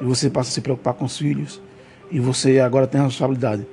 E 0.00 0.04
você 0.04 0.30
passa 0.30 0.50
a 0.50 0.52
se 0.52 0.60
preocupar 0.60 0.94
com 0.94 1.04
os 1.04 1.18
filhos. 1.18 1.60
E 2.10 2.20
você 2.20 2.60
agora 2.60 2.86
tem 2.86 3.00
a 3.00 3.04
responsabilidade 3.04 3.66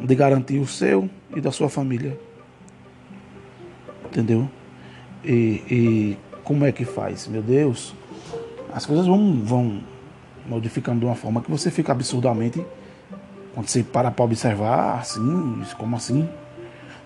de 0.00 0.14
garantir 0.14 0.58
o 0.58 0.66
seu 0.66 1.08
e 1.34 1.40
da 1.40 1.50
sua 1.50 1.68
família. 1.68 2.18
Entendeu? 4.06 4.48
E, 5.24 5.62
e 5.70 6.18
como 6.42 6.64
é 6.64 6.72
que 6.72 6.84
faz? 6.84 7.28
Meu 7.28 7.42
Deus, 7.42 7.94
as 8.72 8.86
coisas 8.86 9.06
vão, 9.06 9.40
vão 9.42 9.82
modificando 10.46 11.00
de 11.00 11.06
uma 11.06 11.14
forma 11.14 11.40
que 11.40 11.50
você 11.50 11.70
fica 11.70 11.92
absurdamente. 11.92 12.64
Quando 13.54 13.68
você 13.68 13.82
para 13.82 14.10
para 14.10 14.24
observar, 14.24 15.00
assim, 15.00 15.62
como 15.76 15.96
assim? 15.96 16.28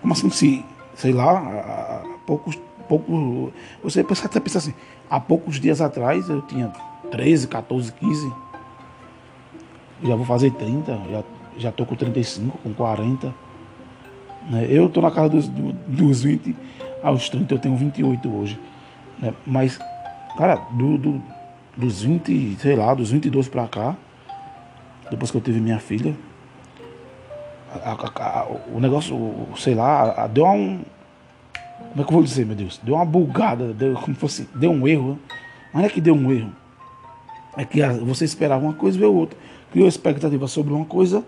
Como 0.01 0.13
assim 0.13 0.29
se, 0.29 0.63
sei 0.95 1.11
lá, 1.11 1.39
há 1.39 2.03
poucos, 2.25 2.57
poucos. 2.87 3.51
Você 3.83 4.01
até 4.01 4.39
pensa 4.39 4.59
assim, 4.59 4.73
há 5.09 5.19
poucos 5.19 5.59
dias 5.59 5.81
atrás 5.81 6.29
eu 6.29 6.41
tinha 6.43 6.71
13, 7.11 7.47
14, 7.47 7.91
15. 7.91 8.31
Já 10.03 10.15
vou 10.15 10.25
fazer 10.25 10.51
30, 10.51 10.99
já, 11.09 11.23
já 11.57 11.71
tô 11.71 11.85
com 11.85 11.95
35, 11.95 12.57
com 12.57 12.73
40. 12.73 13.33
Né? 14.49 14.67
Eu 14.69 14.89
tô 14.89 15.01
na 15.01 15.11
casa 15.11 15.29
dos, 15.29 15.47
dos 15.47 16.23
20 16.23 16.55
aos 17.01 17.29
30, 17.29 17.53
eu 17.53 17.59
tenho 17.59 17.75
28 17.75 18.35
hoje. 18.35 18.59
Né? 19.19 19.33
Mas, 19.45 19.79
cara, 20.37 20.55
do, 20.71 20.97
do, 20.97 21.23
dos 21.75 22.01
20, 22.03 22.57
sei 22.59 22.75
lá, 22.75 22.93
dos 22.93 23.11
22 23.11 23.47
pra 23.47 23.67
cá, 23.67 23.95
depois 25.09 25.31
que 25.31 25.37
eu 25.37 25.41
tive 25.41 25.59
minha 25.59 25.79
filha, 25.79 26.15
a, 27.83 27.91
a, 27.91 28.39
a, 28.39 28.47
o 28.73 28.79
negócio, 28.79 29.17
sei 29.57 29.75
lá, 29.75 30.27
deu 30.27 30.45
um. 30.45 30.81
Como 31.89 32.01
é 32.01 32.03
que 32.03 32.09
eu 32.09 32.15
vou 32.15 32.23
dizer, 32.23 32.45
meu 32.45 32.55
Deus? 32.55 32.79
Deu 32.83 32.95
uma 32.95 33.05
bugada, 33.05 33.73
deu 33.73 33.93
como 33.95 34.15
fosse. 34.15 34.49
Deu 34.55 34.71
um 34.71 34.87
erro. 34.87 35.19
Mas 35.73 35.81
não 35.81 35.89
é 35.89 35.89
que 35.89 36.01
deu 36.01 36.13
um 36.15 36.31
erro. 36.31 36.51
É 37.57 37.63
que 37.63 37.81
você 38.05 38.25
esperava 38.25 38.63
uma 38.63 38.73
coisa 38.73 38.97
e 38.97 38.99
veio 38.99 39.13
outra. 39.13 39.37
Criou 39.75 39.89
expectativa 39.89 40.47
sobre 40.47 40.71
uma 40.71 40.85
coisa 40.85 41.21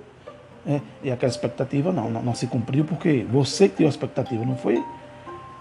é, 0.66 0.80
e 1.04 1.12
aquela 1.12 1.30
expectativa 1.30 1.92
não, 1.92 2.10
não, 2.10 2.24
não, 2.24 2.34
se 2.34 2.48
cumpriu 2.48 2.86
porque 2.86 3.26
você 3.30 3.68
criou 3.68 3.90
a 3.90 3.92
expectativa, 3.92 4.46
não 4.46 4.56
foi 4.56 4.82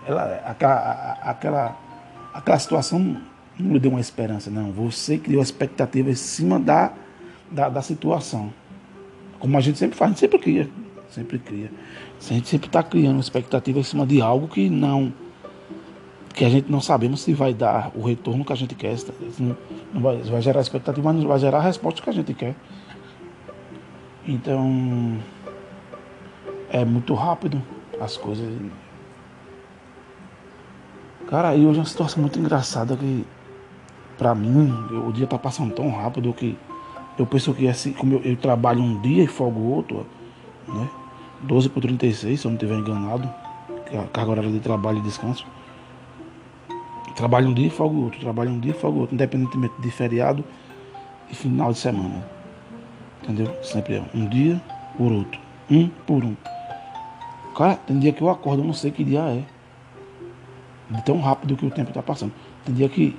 ela, 0.06 0.40
aquela, 0.46 1.18
aquela 1.20 1.76
aquela 2.32 2.58
situação 2.60 3.20
não 3.58 3.72
lhe 3.72 3.80
deu 3.80 3.90
uma 3.90 4.00
esperança, 4.00 4.50
não. 4.50 4.70
Você 4.70 5.18
criou 5.18 5.40
a 5.40 5.42
expectativa 5.42 6.10
em 6.10 6.14
cima 6.14 6.60
da, 6.60 6.92
da, 7.50 7.68
da 7.68 7.82
situação. 7.82 8.54
Como 9.40 9.58
a 9.58 9.60
gente 9.60 9.78
sempre 9.78 9.98
faz, 9.98 10.10
a 10.10 10.12
gente 10.12 10.20
sempre 10.20 10.38
cria. 10.38 10.70
Sempre 11.10 11.40
cria. 11.40 11.72
A 12.20 12.34
gente 12.34 12.48
sempre 12.48 12.68
está 12.68 12.84
criando 12.84 13.18
expectativa 13.18 13.80
em 13.80 13.82
cima 13.82 14.06
de 14.06 14.22
algo 14.22 14.46
que 14.46 14.70
não. 14.70 15.12
Que 16.36 16.44
a 16.44 16.50
gente 16.50 16.70
não 16.70 16.82
sabemos 16.82 17.22
se 17.22 17.32
vai 17.32 17.54
dar 17.54 17.90
o 17.94 18.06
retorno 18.06 18.44
que 18.44 18.52
a 18.52 18.56
gente 18.56 18.74
quer. 18.74 18.94
Não, 19.38 19.56
vai, 19.94 20.18
vai 20.18 20.42
gerar 20.42 20.60
expectativa, 20.60 21.10
mas 21.10 21.22
não 21.22 21.28
vai 21.28 21.38
gerar 21.38 21.58
a 21.58 21.62
resposta 21.62 22.02
que 22.02 22.10
a 22.10 22.12
gente 22.12 22.34
quer. 22.34 22.54
Então. 24.28 25.18
É 26.68 26.84
muito 26.84 27.14
rápido 27.14 27.62
as 27.98 28.18
coisas. 28.18 28.46
Cara, 31.28 31.54
e 31.54 31.64
hoje 31.64 31.78
é 31.78 31.80
uma 31.80 31.86
situação 31.86 32.20
muito 32.20 32.38
engraçada 32.38 32.96
que, 32.96 33.24
pra 34.18 34.34
mim, 34.34 34.70
o 35.08 35.12
dia 35.12 35.26
tá 35.26 35.38
passando 35.38 35.72
tão 35.72 35.90
rápido 35.90 36.34
que 36.34 36.58
eu 37.18 37.24
penso 37.24 37.54
que 37.54 37.66
assim, 37.66 37.92
como 37.92 38.14
eu, 38.14 38.20
eu 38.22 38.36
trabalho 38.36 38.82
um 38.82 39.00
dia 39.00 39.24
e 39.24 39.26
folgo 39.26 39.60
outro, 39.60 40.06
né? 40.68 40.90
12 41.42 41.68
por 41.70 41.80
36, 41.80 42.40
se 42.40 42.46
eu 42.46 42.50
não 42.50 42.56
estiver 42.56 42.74
enganado, 42.74 43.32
que 43.88 43.96
a 43.96 44.02
carga 44.04 44.32
horária 44.32 44.50
de 44.50 44.60
trabalho 44.60 44.98
e 44.98 45.02
descanso. 45.02 45.46
Trabalho 47.16 47.48
um 47.48 47.54
dia 47.54 47.66
e 47.66 47.70
folgo 47.70 48.04
outro, 48.04 48.20
trabalho 48.20 48.50
um 48.50 48.60
dia 48.60 48.72
e 48.72 48.74
folgo 48.74 49.00
outro, 49.00 49.14
independentemente 49.14 49.74
de 49.80 49.90
feriado 49.90 50.44
e 51.30 51.34
final 51.34 51.72
de 51.72 51.78
semana. 51.78 52.22
Entendeu? 53.22 53.56
Sempre 53.62 53.96
é 53.96 54.02
um 54.14 54.28
dia 54.28 54.60
por 54.98 55.10
outro, 55.10 55.40
um 55.70 55.88
por 56.06 56.22
um. 56.22 56.36
Cara, 57.56 57.76
tem 57.76 57.98
dia 57.98 58.12
que 58.12 58.20
eu 58.20 58.28
acordo, 58.28 58.62
eu 58.62 58.66
não 58.66 58.74
sei 58.74 58.90
que 58.90 59.02
dia 59.02 59.20
é 59.20 59.42
de 60.90 61.02
tão 61.04 61.18
rápido 61.20 61.56
que 61.56 61.64
o 61.64 61.70
tempo 61.70 61.88
está 61.88 62.02
passando. 62.02 62.32
Tem 62.66 62.74
dia 62.74 62.88
que 62.88 63.18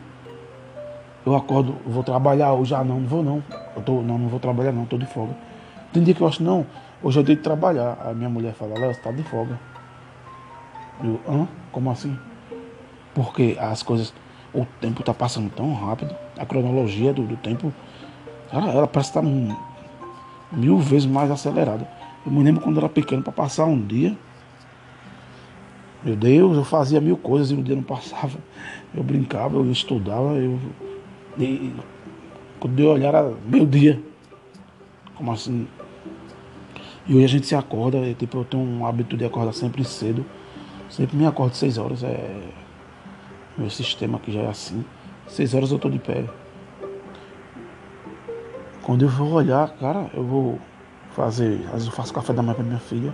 eu 1.26 1.36
acordo, 1.36 1.76
vou 1.84 2.04
trabalhar, 2.04 2.54
hoje 2.54 2.76
ah 2.76 2.84
não, 2.84 3.00
não 3.00 3.08
vou 3.08 3.24
não. 3.24 3.44
Eu 3.76 3.82
tô, 3.82 4.02
não, 4.04 4.20
não 4.20 4.30
vou 4.30 4.40
trabalhar 4.40 4.72
não, 4.72 4.84
estou 4.84 5.00
de 5.00 5.08
folga. 5.08 5.36
Tem 5.92 6.04
dia 6.04 6.14
que 6.14 6.22
eu 6.22 6.28
acho, 6.28 6.44
não, 6.44 6.68
hoje 7.02 7.20
eu 7.20 7.24
tenho 7.24 7.38
que 7.40 7.44
trabalhar. 7.44 7.98
A 8.06 8.14
minha 8.14 8.30
mulher 8.30 8.54
fala, 8.54 8.76
você 8.76 8.92
está 8.92 9.12
de 9.12 9.24
folga. 9.24 9.60
Eu, 11.04 11.20
hã? 11.28 11.48
Como 11.72 11.90
assim? 11.90 12.16
Porque 13.18 13.58
as 13.60 13.82
coisas, 13.82 14.14
o 14.54 14.64
tempo 14.80 15.00
está 15.00 15.12
passando 15.12 15.50
tão 15.50 15.74
rápido, 15.74 16.16
a 16.38 16.46
cronologia 16.46 17.12
do, 17.12 17.24
do 17.24 17.36
tempo, 17.36 17.74
ela, 18.52 18.72
ela 18.72 18.88
parece 18.88 19.10
estar 19.10 19.24
tá 19.24 19.28
mil 20.52 20.78
vezes 20.78 21.08
mais 21.08 21.32
acelerada. 21.32 21.90
Eu 22.24 22.32
me 22.32 22.44
lembro 22.44 22.62
quando 22.62 22.78
era 22.78 22.88
pequeno, 22.88 23.24
para 23.24 23.34
passar 23.34 23.66
um 23.66 23.82
dia, 23.82 24.16
meu 26.04 26.16
Deus, 26.16 26.58
eu 26.58 26.64
fazia 26.64 27.02
mil 27.02 27.18
coisas 27.18 27.50
e 27.50 27.56
o 27.56 27.64
dia 27.64 27.76
não 27.76 27.82
passava. 27.82 28.38
Eu 28.94 29.02
brincava, 29.02 29.56
eu 29.56 29.72
estudava, 29.72 30.36
eu. 30.36 30.60
E, 31.40 31.74
quando 32.60 32.80
eu 32.80 32.92
olhar 32.92 33.08
era 33.08 33.34
meu 33.48 33.66
dia. 33.66 34.00
Como 35.16 35.32
assim? 35.32 35.68
E 37.08 37.16
hoje 37.16 37.26
a 37.26 37.28
gente 37.30 37.48
se 37.48 37.56
acorda, 37.56 38.14
tipo, 38.14 38.38
eu 38.38 38.46
tenho 38.46 38.62
um 38.62 38.86
hábito 38.86 39.18
de 39.18 39.26
acordar 39.26 39.54
sempre 39.54 39.84
cedo. 39.84 40.24
Sempre 40.88 41.18
me 41.18 41.26
acordo 41.26 41.56
seis 41.56 41.80
horas. 41.80 42.04
É... 42.04 42.67
Meu 43.58 43.70
sistema 43.72 44.18
aqui 44.18 44.32
já 44.32 44.42
é 44.42 44.48
assim. 44.48 44.86
Seis 45.28 45.54
horas 45.54 45.72
eu 45.72 45.80
tô 45.80 45.90
de 45.90 45.98
pé. 45.98 46.26
Quando 48.84 49.04
eu 49.04 49.10
vou 49.10 49.34
olhar, 49.34 49.70
cara, 49.72 50.10
eu 50.14 50.24
vou 50.24 50.60
fazer. 51.12 51.66
Às 51.66 51.72
vezes 51.72 51.88
eu 51.88 51.94
faço 51.94 52.14
café 52.14 52.34
da 52.34 52.44
manhã 52.44 52.54
pra 52.54 52.64
minha 52.64 52.80
filha. 52.80 53.14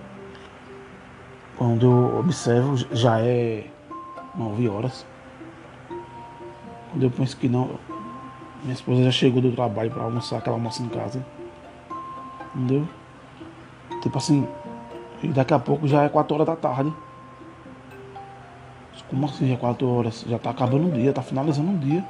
Quando 1.57 1.85
eu 1.85 2.19
observo, 2.19 2.75
já 2.91 3.21
é 3.21 3.67
nove 4.35 4.67
horas. 4.67 5.05
Quando 6.91 7.03
eu 7.03 7.09
penso 7.09 7.37
que 7.37 7.47
não, 7.47 7.79
minha 8.63 8.73
esposa 8.73 9.03
já 9.03 9.11
chegou 9.11 9.41
do 9.41 9.51
trabalho 9.51 9.91
para 9.91 10.03
almoçar, 10.03 10.39
aquela 10.39 10.57
almoça 10.57 10.83
em 10.83 10.89
casa. 10.89 11.25
Entendeu? 12.53 12.87
Tipo 14.01 14.17
assim, 14.17 14.47
e 15.23 15.29
daqui 15.29 15.53
a 15.53 15.59
pouco 15.59 15.87
já 15.87 16.03
é 16.03 16.09
quatro 16.09 16.35
horas 16.35 16.47
da 16.47 16.55
tarde. 16.55 16.93
Como 19.13 19.27
assim 19.27 19.47
já 19.47 19.53
é 19.53 19.57
quatro 19.57 19.87
horas? 19.87 20.25
Já 20.27 20.39
tá 20.39 20.49
acabando 20.49 20.87
o 20.87 20.91
dia, 20.91 21.13
tá 21.13 21.21
finalizando 21.21 21.71
o 21.71 21.77
dia. 21.77 22.03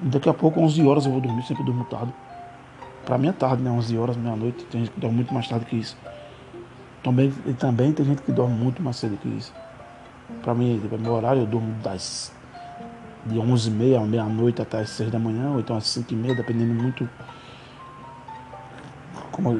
Daqui 0.00 0.28
a 0.28 0.34
pouco, 0.34 0.60
11 0.60 0.84
horas 0.84 1.06
eu 1.06 1.12
vou 1.12 1.20
dormir, 1.20 1.44
sempre 1.44 1.62
durmo 1.62 1.84
tarde. 1.84 2.12
Pra 3.04 3.16
mim 3.16 3.28
é 3.28 3.32
tarde, 3.32 3.62
né? 3.62 3.70
11 3.70 3.96
horas, 3.96 4.16
meia-noite. 4.16 4.64
Tem 4.64 4.80
gente 4.80 4.90
que 4.90 4.98
dorme 4.98 5.14
muito 5.14 5.32
mais 5.32 5.46
tarde 5.46 5.64
que 5.66 5.76
isso. 5.76 5.96
Também, 7.00 7.32
e 7.46 7.52
também 7.52 7.92
tem 7.92 8.04
gente 8.04 8.22
que 8.22 8.32
dorme 8.32 8.56
muito 8.56 8.82
mais 8.82 8.96
cedo 8.96 9.16
que 9.18 9.28
isso. 9.28 9.54
Para 10.42 10.52
mim, 10.52 10.80
tipo, 10.82 10.98
meu 10.98 11.12
horário, 11.12 11.42
eu 11.42 11.46
durmo 11.46 11.72
das 11.80 12.34
de 13.24 13.38
11h30 13.38 14.02
à 14.02 14.04
meia-noite 14.04 14.60
até 14.60 14.80
as 14.80 14.90
6 14.90 15.12
da 15.12 15.20
manhã, 15.20 15.52
ou 15.52 15.60
então 15.60 15.76
às 15.76 15.84
5h30, 15.84 16.34
dependendo 16.34 16.74
muito 16.74 17.08
como, 19.30 19.56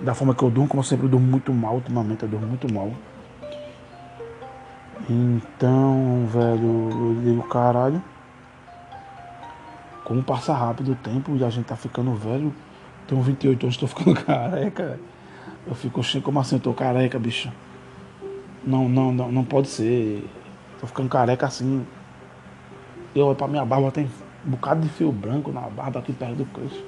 da 0.00 0.14
forma 0.14 0.32
que 0.32 0.44
eu 0.44 0.50
durmo, 0.50 0.68
como 0.68 0.80
eu 0.80 0.84
sempre 0.84 1.08
durmo 1.08 1.26
muito 1.26 1.52
mal 1.52 1.74
ultimamente, 1.74 2.22
eu 2.22 2.28
durmo 2.28 2.46
muito 2.46 2.72
mal. 2.72 2.92
Então, 5.08 6.26
velho, 6.26 6.88
eu 6.90 7.20
digo, 7.22 7.42
caralho, 7.48 8.02
como 10.02 10.22
passa 10.22 10.54
rápido 10.54 10.92
o 10.92 10.94
tempo 10.94 11.36
e 11.36 11.44
a 11.44 11.50
gente 11.50 11.66
tá 11.66 11.76
ficando 11.76 12.14
velho. 12.14 12.54
Tenho 13.06 13.20
28 13.20 13.64
anos, 13.64 13.76
tô 13.76 13.86
ficando 13.86 14.14
careca. 14.24 14.98
Eu 15.66 15.74
fico, 15.74 16.00
como 16.22 16.40
assim, 16.40 16.56
eu 16.56 16.60
tô 16.60 16.72
careca, 16.72 17.18
bicho. 17.18 17.52
Não, 18.62 18.88
não, 18.88 19.12
não, 19.12 19.30
não 19.30 19.44
pode 19.44 19.68
ser. 19.68 20.26
Tô 20.80 20.86
ficando 20.86 21.08
careca 21.08 21.46
assim. 21.46 21.86
Eu 23.14 23.26
olho 23.26 23.36
pra 23.36 23.46
minha 23.46 23.64
barba, 23.64 23.90
tem 23.90 24.08
Um 24.46 24.50
bocado 24.50 24.80
de 24.80 24.88
fio 24.88 25.12
branco 25.12 25.52
na 25.52 25.62
barba 25.62 26.00
aqui 26.00 26.12
perto 26.12 26.36
do 26.36 26.46
queixo. 26.46 26.82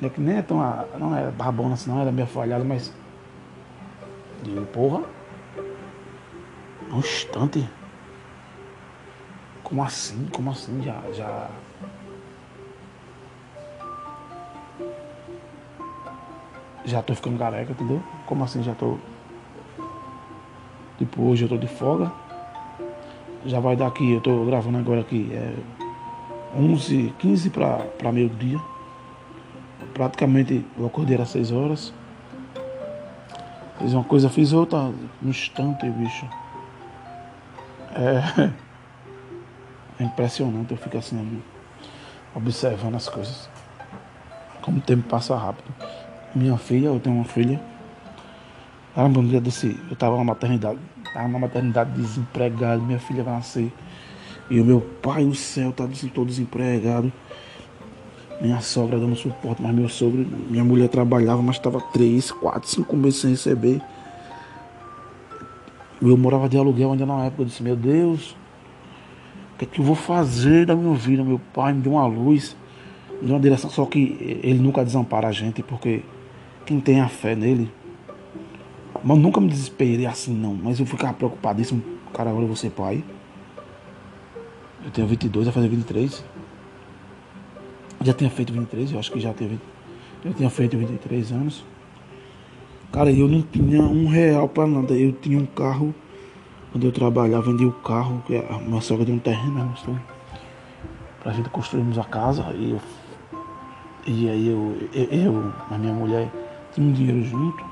É 0.00 0.08
que 0.08 0.20
nem 0.20 0.36
é 0.36 0.42
tão. 0.42 0.58
Não 0.98 1.14
era 1.16 1.32
barbona 1.32 1.74
assim, 1.74 1.90
não, 1.90 2.00
era 2.00 2.12
meio 2.12 2.28
falhada, 2.28 2.62
mas. 2.64 2.92
Digo, 4.44 4.64
porra. 4.66 5.17
Um 6.90 6.98
instante. 6.98 7.68
Como 9.62 9.82
assim? 9.82 10.26
Como 10.32 10.50
assim? 10.50 10.82
Já. 10.82 11.02
já... 11.12 11.50
Já 16.84 17.02
tô 17.02 17.14
ficando 17.14 17.38
careca, 17.38 17.72
entendeu? 17.72 18.02
Como 18.24 18.42
assim 18.44 18.62
já 18.62 18.74
tô. 18.74 18.96
Tipo, 20.96 21.22
hoje 21.22 21.44
eu 21.44 21.48
tô 21.48 21.58
de 21.58 21.66
folga. 21.66 22.10
Já 23.44 23.60
vai 23.60 23.76
dar 23.76 23.88
aqui, 23.88 24.12
eu 24.12 24.20
tô 24.20 24.44
gravando 24.46 24.78
agora 24.78 25.00
aqui, 25.02 25.30
é 25.32 25.54
11, 26.56 27.14
15 27.18 27.50
para 27.50 28.12
meio-dia. 28.12 28.58
Praticamente 29.92 30.64
eu 30.78 30.86
acordei 30.86 31.20
às 31.20 31.28
6 31.28 31.52
horas. 31.52 31.92
Fiz 33.78 33.92
uma 33.92 34.04
coisa, 34.04 34.28
fiz 34.28 34.52
outra 34.52 34.90
no 35.22 35.30
instante, 35.30 35.88
bicho. 35.90 36.26
É, 37.98 38.52
é 39.98 40.04
impressionante, 40.04 40.70
eu 40.70 40.76
fico 40.76 40.96
assim, 40.96 41.42
observando 42.32 42.94
as 42.94 43.08
coisas. 43.08 43.50
Como 44.62 44.78
o 44.78 44.80
tempo 44.80 45.02
passa 45.08 45.36
rápido. 45.36 45.74
Minha 46.32 46.56
filha, 46.56 46.86
eu 46.86 47.00
tenho 47.00 47.16
uma 47.16 47.24
filha. 47.24 47.60
Ah, 48.94 49.04
um 49.04 49.26
dia 49.26 49.40
desse, 49.40 49.76
eu 49.90 49.96
tava 49.96 50.16
na 50.16 50.22
maternidade, 50.22 50.78
tava 51.12 51.26
na 51.26 51.38
maternidade 51.40 51.90
desempregado, 51.90 52.82
minha 52.82 53.00
filha 53.00 53.24
vai 53.24 53.34
nascer. 53.34 53.72
E 54.48 54.60
o 54.60 54.64
meu 54.64 54.80
pai 54.80 55.24
no 55.24 55.34
céu 55.34 55.72
tá 55.72 55.88
todo 56.14 56.26
desempregado. 56.28 57.12
Minha 58.40 58.60
sogra 58.60 58.96
dando 58.96 59.16
suporte, 59.16 59.60
mas 59.60 59.74
meu 59.74 59.88
sogro, 59.88 60.24
minha 60.48 60.62
mulher 60.62 60.88
trabalhava, 60.88 61.42
mas 61.42 61.56
estava 61.56 61.80
três, 61.92 62.30
quatro, 62.30 62.68
cinco 62.68 62.96
meses 62.96 63.20
sem 63.20 63.30
receber. 63.30 63.82
Eu 66.00 66.16
morava 66.16 66.48
de 66.48 66.56
aluguel 66.56 66.92
ainda 66.92 67.04
na 67.04 67.24
época. 67.24 67.42
Eu 67.42 67.46
disse, 67.46 67.62
meu 67.62 67.74
Deus, 67.76 68.36
o 69.54 69.58
que 69.58 69.64
é 69.64 69.68
que 69.68 69.80
eu 69.80 69.84
vou 69.84 69.96
fazer 69.96 70.66
da 70.66 70.76
minha 70.76 70.94
vida? 70.94 71.24
Meu 71.24 71.40
pai 71.52 71.72
me 71.72 71.80
deu 71.80 71.92
uma 71.92 72.06
luz, 72.06 72.56
me 73.20 73.26
deu 73.26 73.34
uma 73.34 73.40
direção. 73.40 73.68
Só 73.68 73.84
que 73.84 74.40
ele 74.42 74.58
nunca 74.58 74.84
desampara 74.84 75.28
a 75.28 75.32
gente, 75.32 75.62
porque 75.62 76.02
quem 76.64 76.80
tem 76.80 77.00
a 77.00 77.08
fé 77.08 77.34
nele. 77.34 77.70
Mas 79.02 79.18
nunca 79.18 79.40
me 79.40 79.48
desesperei 79.48 80.06
assim, 80.06 80.34
não. 80.34 80.54
Mas 80.54 80.78
eu 80.78 80.86
ficava 80.86 81.12
preocupadíssimo. 81.14 81.82
Cara, 82.12 82.30
agora 82.30 82.44
eu 82.44 82.48
vou 82.48 82.56
ser 82.56 82.70
pai. 82.70 83.02
Eu 84.84 84.90
tenho 84.90 85.06
22, 85.06 85.46
vai 85.46 85.54
fazer 85.54 85.68
23. 85.68 86.24
Já 88.02 88.12
tinha 88.12 88.30
feito 88.30 88.52
23, 88.52 88.92
eu 88.92 88.98
acho 88.98 89.10
que 89.10 89.18
já 89.18 89.32
teve. 89.32 89.58
Eu 90.24 90.32
tinha 90.32 90.48
feito 90.48 90.76
23 90.78 91.32
anos. 91.32 91.64
Cara, 92.92 93.12
eu 93.12 93.28
não 93.28 93.42
tinha 93.42 93.82
um 93.82 94.08
real 94.08 94.48
para 94.48 94.66
nada. 94.66 94.94
Eu 94.94 95.12
tinha 95.12 95.38
um 95.38 95.46
carro. 95.46 95.94
Quando 96.72 96.84
eu 96.84 96.92
trabalhava, 96.92 97.42
vendi 97.42 97.64
o 97.64 97.72
carro. 97.72 98.22
Que 98.26 98.36
a 98.36 98.58
minha 98.58 98.80
sogra 98.80 99.04
deu 99.04 99.14
um 99.14 99.18
terreno, 99.18 99.54
né? 99.54 99.74
Então, 99.80 100.00
pra 101.22 101.32
gente 101.32 101.50
construirmos 101.50 101.98
a 101.98 102.04
casa. 102.04 102.42
E, 102.54 102.70
eu, 102.70 102.80
e 104.06 104.28
aí 104.28 104.48
eu, 104.48 104.76
eu, 104.92 105.04
eu, 105.10 105.52
a 105.70 105.76
minha 105.76 105.92
mulher, 105.92 106.30
tinha 106.72 106.86
um 106.86 106.92
dinheiro 106.92 107.22
junto. 107.24 107.64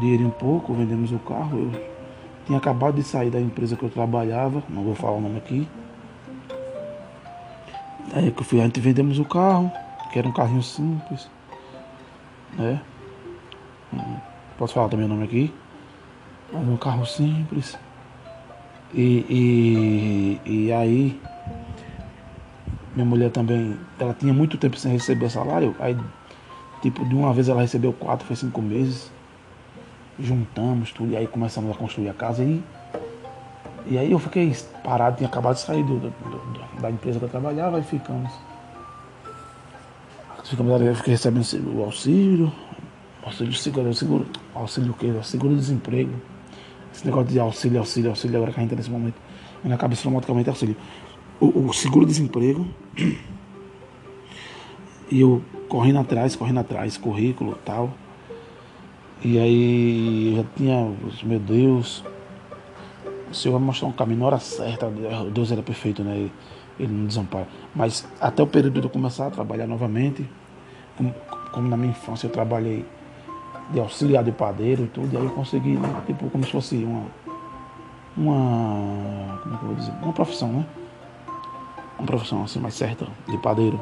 Dinheiro 0.00 0.26
um 0.26 0.30
pouco, 0.30 0.72
vendemos 0.72 1.12
o 1.12 1.18
carro. 1.18 1.58
Eu 1.58 1.88
tinha 2.46 2.58
acabado 2.58 2.94
de 2.94 3.02
sair 3.02 3.30
da 3.30 3.40
empresa 3.40 3.76
que 3.76 3.82
eu 3.82 3.90
trabalhava. 3.90 4.62
Não 4.70 4.84
vou 4.84 4.94
falar 4.94 5.16
o 5.16 5.20
nome 5.20 5.36
aqui. 5.36 5.68
Aí 8.14 8.30
que 8.30 8.40
eu 8.40 8.44
fui, 8.44 8.60
a 8.60 8.64
gente 8.64 8.80
vendemos 8.80 9.18
o 9.18 9.24
carro, 9.24 9.70
que 10.10 10.18
era 10.18 10.26
um 10.26 10.32
carrinho 10.32 10.62
simples, 10.62 11.28
né? 12.56 12.80
Posso 14.56 14.74
falar 14.74 14.88
também 14.88 15.06
o 15.06 15.08
nome 15.08 15.24
aqui? 15.24 15.54
Um 16.52 16.76
carro 16.76 17.06
simples. 17.06 17.78
E, 18.92 19.24
e, 19.28 20.40
e 20.44 20.72
aí, 20.72 21.20
minha 22.94 23.04
mulher 23.04 23.30
também, 23.30 23.78
ela 23.98 24.14
tinha 24.14 24.32
muito 24.32 24.56
tempo 24.56 24.76
sem 24.76 24.92
receber 24.92 25.30
salário, 25.30 25.76
aí, 25.78 25.96
tipo, 26.80 27.04
de 27.04 27.14
uma 27.14 27.32
vez 27.34 27.48
ela 27.48 27.60
recebeu 27.60 27.92
quatro, 27.92 28.26
foi 28.26 28.36
cinco 28.36 28.62
meses. 28.62 29.12
Juntamos 30.18 30.90
tudo, 30.92 31.12
e 31.12 31.16
aí 31.16 31.26
começamos 31.26 31.70
a 31.70 31.78
construir 31.78 32.08
a 32.08 32.14
casa 32.14 32.42
e 32.42 32.62
e 33.90 33.96
aí 33.96 34.12
eu 34.12 34.18
fiquei 34.18 34.54
parado, 34.84 35.16
tinha 35.16 35.28
acabado 35.28 35.54
de 35.54 35.62
sair 35.62 35.82
do, 35.82 35.98
do, 35.98 36.10
do, 36.10 36.80
da 36.80 36.90
empresa 36.90 37.18
que 37.18 37.24
eu 37.24 37.28
trabalhava 37.28 37.78
e 37.78 37.82
ficamos. 37.82 38.30
Ficamos 40.44 40.74
ali, 40.74 40.86
eu 40.86 40.94
fiquei 40.94 41.14
recebendo 41.14 41.44
o 41.74 41.84
auxílio, 41.84 42.52
auxílio 43.28 43.52
seguro, 43.52 43.94
seguro, 43.94 44.26
auxílio 44.54 44.90
o 44.90 44.94
quê? 44.94 45.12
Seguro 45.22 45.54
desemprego. 45.54 46.12
Esse 46.92 47.06
negócio 47.06 47.30
de 47.30 47.38
auxílio, 47.38 47.78
auxílio, 47.78 48.10
auxílio 48.10 48.36
agora 48.36 48.52
que 48.52 48.58
a 48.58 48.62
gente 48.62 48.70
tá 48.70 48.76
nesse 48.76 48.90
momento. 48.90 49.16
Na 49.62 49.76
cabeça 49.76 50.02
automaticamente 50.02 50.48
auxílio. 50.48 50.76
O, 51.40 51.66
o 51.66 51.72
seguro 51.72 52.06
desemprego. 52.06 52.66
E 55.10 55.22
eu 55.22 55.42
correndo 55.70 56.00
atrás, 56.00 56.36
correndo 56.36 56.60
atrás, 56.60 56.98
currículo 56.98 57.52
e 57.52 57.64
tal. 57.64 57.94
E 59.24 59.38
aí 59.38 60.32
eu 60.32 60.36
já 60.36 60.48
tinha, 60.54 60.92
meu 61.22 61.38
Deus, 61.38 62.04
o 63.30 63.34
Senhor 63.34 63.54
vai 63.56 63.66
mostrar 63.66 63.88
um 63.88 63.92
caminho 63.92 64.20
na 64.20 64.26
hora 64.26 64.38
certa. 64.38 64.86
Deus 65.32 65.50
era 65.50 65.62
perfeito, 65.62 66.04
né? 66.04 66.28
Ele 66.78 66.92
não 66.92 67.06
desampara. 67.06 67.48
Mas 67.74 68.06
até 68.20 68.42
o 68.42 68.46
período 68.46 68.82
de 68.82 68.86
eu 68.86 68.90
começar 68.90 69.28
a 69.28 69.30
trabalhar 69.30 69.66
novamente, 69.66 70.28
como, 70.94 71.14
como 71.52 71.68
na 71.68 71.76
minha 71.78 71.92
infância 71.92 72.26
eu 72.26 72.30
trabalhei 72.30 72.84
de 73.70 73.80
auxiliar 73.80 74.24
de 74.24 74.32
padeiro 74.32 74.84
e 74.84 74.88
tudo, 74.88 75.12
e 75.12 75.16
aí 75.16 75.24
eu 75.24 75.30
consegui, 75.30 75.76
né? 75.76 76.02
Tipo, 76.06 76.30
como 76.30 76.44
se 76.44 76.52
fosse 76.52 76.76
uma. 76.84 77.02
Uma. 78.16 79.38
Como 79.42 79.54
é 79.54 79.58
que 79.58 79.64
eu 79.64 79.68
vou 79.68 79.74
dizer? 79.76 79.92
Uma 80.02 80.12
profissão, 80.12 80.48
né? 80.48 80.66
Uma 81.98 82.06
profissão 82.06 82.42
assim 82.44 82.58
mais 82.58 82.74
certa, 82.74 83.06
de 83.26 83.36
padeiro. 83.38 83.80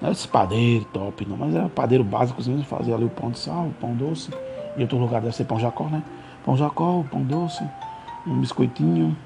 Não 0.00 0.08
era 0.08 0.12
esse 0.12 0.28
padeiro 0.28 0.84
top, 0.92 1.24
não, 1.26 1.36
mas 1.36 1.54
era 1.54 1.68
padeiro 1.68 2.04
básico, 2.04 2.40
assim, 2.40 2.62
fazia 2.64 2.94
ali 2.94 3.04
o 3.04 3.08
pão 3.08 3.30
de 3.30 3.38
sal, 3.38 3.66
o 3.66 3.74
pão 3.80 3.94
doce. 3.94 4.30
Em 4.76 4.82
outro 4.82 4.98
lugar 4.98 5.22
deve 5.22 5.34
ser 5.34 5.44
pão 5.44 5.58
jacó, 5.58 5.84
né? 5.84 6.02
Pão 6.44 6.56
jacó, 6.56 7.02
pão 7.10 7.22
doce, 7.22 7.64
um 8.26 8.38
biscoitinho, 8.38 9.16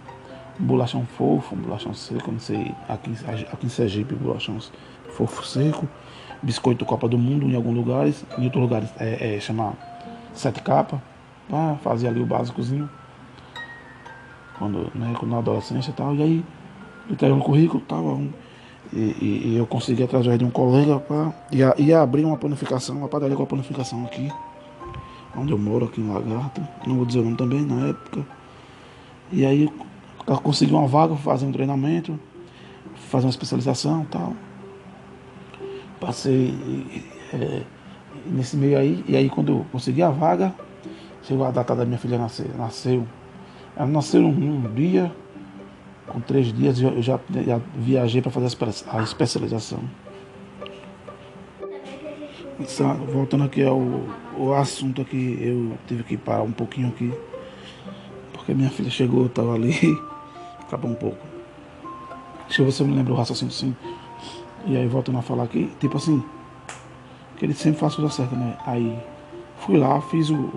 um 0.61 0.65
bolachão 0.65 1.05
fofo, 1.05 1.57
um 1.57 1.59
bolachão 1.59 1.93
seco, 1.93 2.31
não 2.31 2.39
sei, 2.39 2.73
aqui, 2.89 3.13
aqui 3.53 3.67
em 3.67 3.69
Sergipe, 3.69 4.15
bolachão 4.15 4.59
fofo 5.11 5.47
seco, 5.47 5.89
biscoito 6.43 6.85
Copa 6.85 7.09
do 7.09 7.19
Mundo 7.19 7.47
em 7.47 7.55
alguns 7.55 7.75
lugares, 7.75 8.25
em 8.39 8.45
outros 8.45 8.63
lugares 8.63 8.89
é, 8.99 9.37
é 9.37 9.41
chama 9.41 9.75
sete 10.33 10.63
capa, 10.63 11.03
ah, 11.53 11.77
fazia 11.83 12.09
ali 12.09 12.21
o 12.21 12.27
básicozinho, 12.27 12.89
quando, 14.59 14.91
né, 14.95 15.15
na 15.23 15.39
adolescência 15.39 15.91
e 15.91 15.95
tal, 15.95 16.15
e 16.15 16.23
aí 16.23 16.45
eu 17.09 17.17
tenho 17.17 17.35
um 17.35 17.41
currículo, 17.41 17.83
tava 17.83 18.03
um, 18.03 18.31
e, 18.93 18.99
e, 18.99 19.43
e, 19.49 19.57
eu 19.57 19.67
consegui 19.67 20.03
através 20.03 20.39
de 20.39 20.45
um 20.45 20.51
colega 20.51 21.01
ia, 21.53 21.75
ia 21.79 22.01
abrir 22.01 22.25
uma 22.25 22.37
panificação, 22.37 22.97
uma 22.97 23.09
padaria 23.09 23.37
com 23.37 23.43
a 23.45 23.47
panificação 23.47 24.05
aqui 24.05 24.29
onde 25.37 25.53
eu 25.53 25.59
moro, 25.59 25.87
aqui 25.87 26.01
em 26.01 26.09
Lagarto. 26.09 26.61
Não 26.87 26.97
vou 26.97 27.07
dizer 27.07 27.21
o 27.21 27.25
nome 27.25 27.37
também, 27.37 27.65
na 27.65 27.89
época. 27.89 28.27
E 29.33 29.45
aí 29.45 29.71
consegui 30.43 30.73
uma 30.73 30.87
vaga 30.87 31.15
para 31.15 31.23
fazer 31.23 31.47
um 31.47 31.53
treinamento, 31.53 32.19
fazer 33.09 33.27
uma 33.27 33.31
especialização 33.31 34.03
e 34.03 34.07
tal. 34.07 34.35
Passei 36.01 36.55
é, 37.33 37.63
nesse 38.27 38.57
meio 38.57 38.79
aí, 38.79 39.05
e 39.07 39.17
aí 39.17 39.29
quando 39.29 39.53
eu 39.53 39.67
consegui 39.71 40.03
a 40.03 40.11
vaga, 40.11 40.55
chegou 41.23 41.45
a 41.45 41.51
data 41.51 41.75
da 41.75 41.85
minha 41.85 41.99
filha 41.99 42.19
nascer. 42.19 42.49
Nasceu. 42.57 43.07
Ela 43.77 43.87
nasceu 43.87 44.23
num 44.23 44.73
dia, 44.75 45.13
com 46.07 46.21
três 46.21 46.53
dias 46.53 46.81
eu 46.81 47.01
já, 47.03 47.21
já 47.47 47.61
viajei 47.77 48.21
para 48.21 48.31
fazer 48.31 48.57
a 48.91 49.03
especialização. 49.03 49.81
Voltando 53.13 53.45
aqui 53.45 53.65
ao, 53.65 53.81
ao 54.37 54.55
assunto 54.55 55.01
aqui, 55.01 55.39
eu 55.41 55.79
tive 55.87 56.03
que 56.03 56.17
parar 56.17 56.43
um 56.43 56.53
pouquinho 56.53 56.89
aqui. 56.89 57.13
Porque 58.33 58.53
minha 58.53 58.71
filha 58.71 58.91
chegou, 58.91 59.27
estava 59.27 59.55
ali, 59.55 59.75
acabou 60.61 60.91
um 60.91 60.95
pouco. 60.95 61.19
Deixa 62.47 62.63
eu 62.63 62.67
ver 62.67 62.73
se 62.73 62.83
eu 62.83 62.87
me 62.87 62.95
lembro 62.97 63.15
o 63.15 63.17
raciocínio 63.17 63.53
sim. 63.53 63.75
E 64.67 64.77
aí 64.77 64.87
voltando 64.87 65.19
a 65.19 65.23
falar 65.23 65.45
aqui, 65.45 65.71
tipo 65.81 65.97
assim, 65.97 66.23
que 67.37 67.45
ele 67.45 67.55
sempre 67.55 67.81
faz 67.81 67.95
coisa 67.95 68.11
certa, 68.11 68.37
né? 68.37 68.57
Aí 68.67 68.99
fui 69.59 69.79
lá, 69.79 70.01
fiz 70.01 70.31
o. 70.31 70.51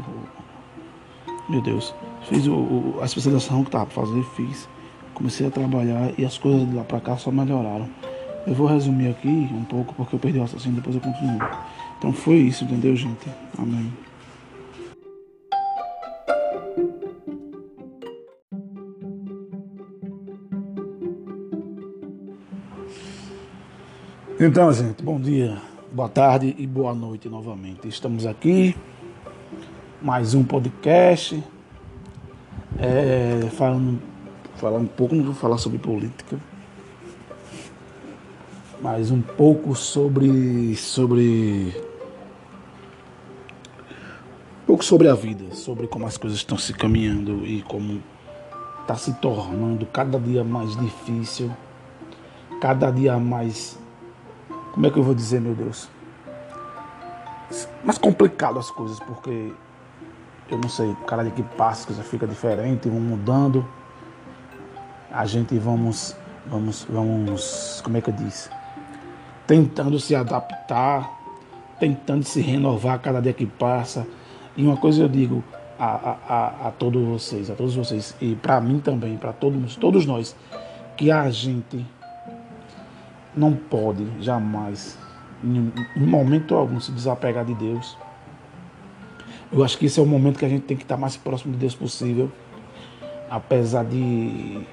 meu 1.47 1.61
Deus, 1.61 1.93
fiz 2.27 2.47
o, 2.47 2.53
o, 2.53 2.99
a 3.01 3.05
especialização 3.05 3.63
que 3.63 3.71
tava 3.71 3.85
pra 3.85 4.05
fazer, 4.05 4.23
fiz. 4.35 4.67
Comecei 5.13 5.47
a 5.47 5.51
trabalhar 5.51 6.11
e 6.17 6.25
as 6.25 6.37
coisas 6.37 6.67
de 6.67 6.75
lá 6.75 6.83
pra 6.83 6.99
cá 6.99 7.15
só 7.17 7.31
melhoraram. 7.31 7.87
Eu 8.45 8.53
vou 8.53 8.67
resumir 8.67 9.09
aqui 9.09 9.27
um 9.27 9.63
pouco 9.63 9.93
porque 9.93 10.15
eu 10.15 10.19
perdi 10.19 10.39
o 10.39 10.41
raciocínio, 10.41 10.77
depois 10.77 10.95
eu 10.95 11.01
continuo. 11.01 11.39
Então 11.97 12.11
foi 12.11 12.35
isso, 12.35 12.65
entendeu, 12.65 12.95
gente? 12.95 13.29
Amém. 13.57 13.93
Então, 24.45 24.73
gente, 24.73 25.01
bom 25.01 25.17
dia, 25.17 25.57
boa 25.89 26.09
tarde 26.09 26.53
e 26.57 26.67
boa 26.67 26.93
noite 26.93 27.29
novamente. 27.29 27.87
Estamos 27.87 28.25
aqui, 28.25 28.75
mais 30.01 30.33
um 30.33 30.43
podcast, 30.43 31.41
é, 32.77 33.47
falando, 33.51 34.01
falando 34.57 34.83
um 34.83 34.87
pouco, 34.87 35.15
não 35.15 35.23
vou 35.23 35.33
falar 35.33 35.57
sobre 35.57 35.79
política, 35.79 36.37
mas 38.81 39.11
um 39.11 39.21
pouco 39.21 39.75
sobre, 39.75 40.75
sobre, 40.75 41.73
um 44.61 44.65
pouco 44.67 44.83
sobre 44.83 45.07
a 45.07 45.13
vida, 45.13 45.55
sobre 45.55 45.87
como 45.87 46.05
as 46.05 46.17
coisas 46.17 46.37
estão 46.37 46.57
se 46.57 46.73
caminhando 46.73 47.47
e 47.47 47.61
como 47.61 48.03
está 48.81 48.95
se 48.95 49.13
tornando 49.21 49.85
cada 49.85 50.19
dia 50.19 50.43
mais 50.43 50.75
difícil, 50.75 51.49
cada 52.59 52.91
dia 52.91 53.17
mais 53.17 53.81
como 54.73 54.87
é 54.87 54.89
que 54.89 54.97
eu 54.97 55.03
vou 55.03 55.13
dizer, 55.13 55.39
meu 55.39 55.53
Deus? 55.53 55.87
Mais 57.83 57.99
complicado 57.99 58.57
as 58.57 58.71
coisas, 58.71 58.99
porque 58.99 59.53
eu 60.49 60.57
não 60.57 60.67
sei, 60.67 60.95
cada 61.05 61.21
dia 61.21 61.31
que 61.31 61.43
passa 61.43 61.81
as 61.81 61.85
coisas 61.85 62.07
ficam 62.07 62.27
diferentes, 62.27 62.91
vão 62.91 62.99
mudando. 62.99 63.63
A 65.11 65.27
gente 65.27 65.59
vamos, 65.59 66.15
vamos, 66.47 66.87
vamos, 66.89 67.81
como 67.83 67.97
é 67.97 68.01
que 68.01 68.09
eu 68.09 68.15
disse? 68.15 68.49
Tentando 69.45 69.99
se 69.99 70.15
adaptar, 70.15 71.07
tentando 71.79 72.23
se 72.23 72.41
renovar 72.41 72.99
cada 72.99 73.21
dia 73.21 73.33
que 73.33 73.45
passa. 73.45 74.07
E 74.57 74.65
uma 74.65 74.77
coisa 74.77 75.03
eu 75.03 75.07
digo 75.07 75.43
a, 75.77 76.17
a, 76.27 76.67
a 76.67 76.71
todos 76.71 77.03
vocês, 77.03 77.51
a 77.51 77.53
todos 77.53 77.75
vocês, 77.75 78.15
e 78.19 78.33
para 78.33 78.59
mim 78.59 78.79
também, 78.79 79.17
para 79.17 79.33
todos, 79.33 79.75
todos 79.75 80.07
nós, 80.07 80.35
que 80.97 81.11
a 81.11 81.29
gente 81.29 81.85
não 83.35 83.53
pode 83.53 84.05
jamais, 84.21 84.97
em, 85.43 85.71
momento 85.95 86.55
algum, 86.55 86.79
se 86.79 86.91
desapegar 86.91 87.45
de 87.45 87.53
Deus. 87.53 87.97
Eu 89.51 89.63
acho 89.63 89.77
que 89.77 89.85
esse 89.85 89.99
é 89.99 90.03
o 90.03 90.05
momento 90.05 90.39
que 90.39 90.45
a 90.45 90.49
gente 90.49 90.63
tem 90.63 90.75
que 90.75 90.83
estar 90.83 90.97
mais 90.97 91.15
próximo 91.15 91.53
de 91.53 91.59
Deus 91.59 91.75
possível, 91.75 92.31
apesar 93.29 93.85
de 93.85 94.65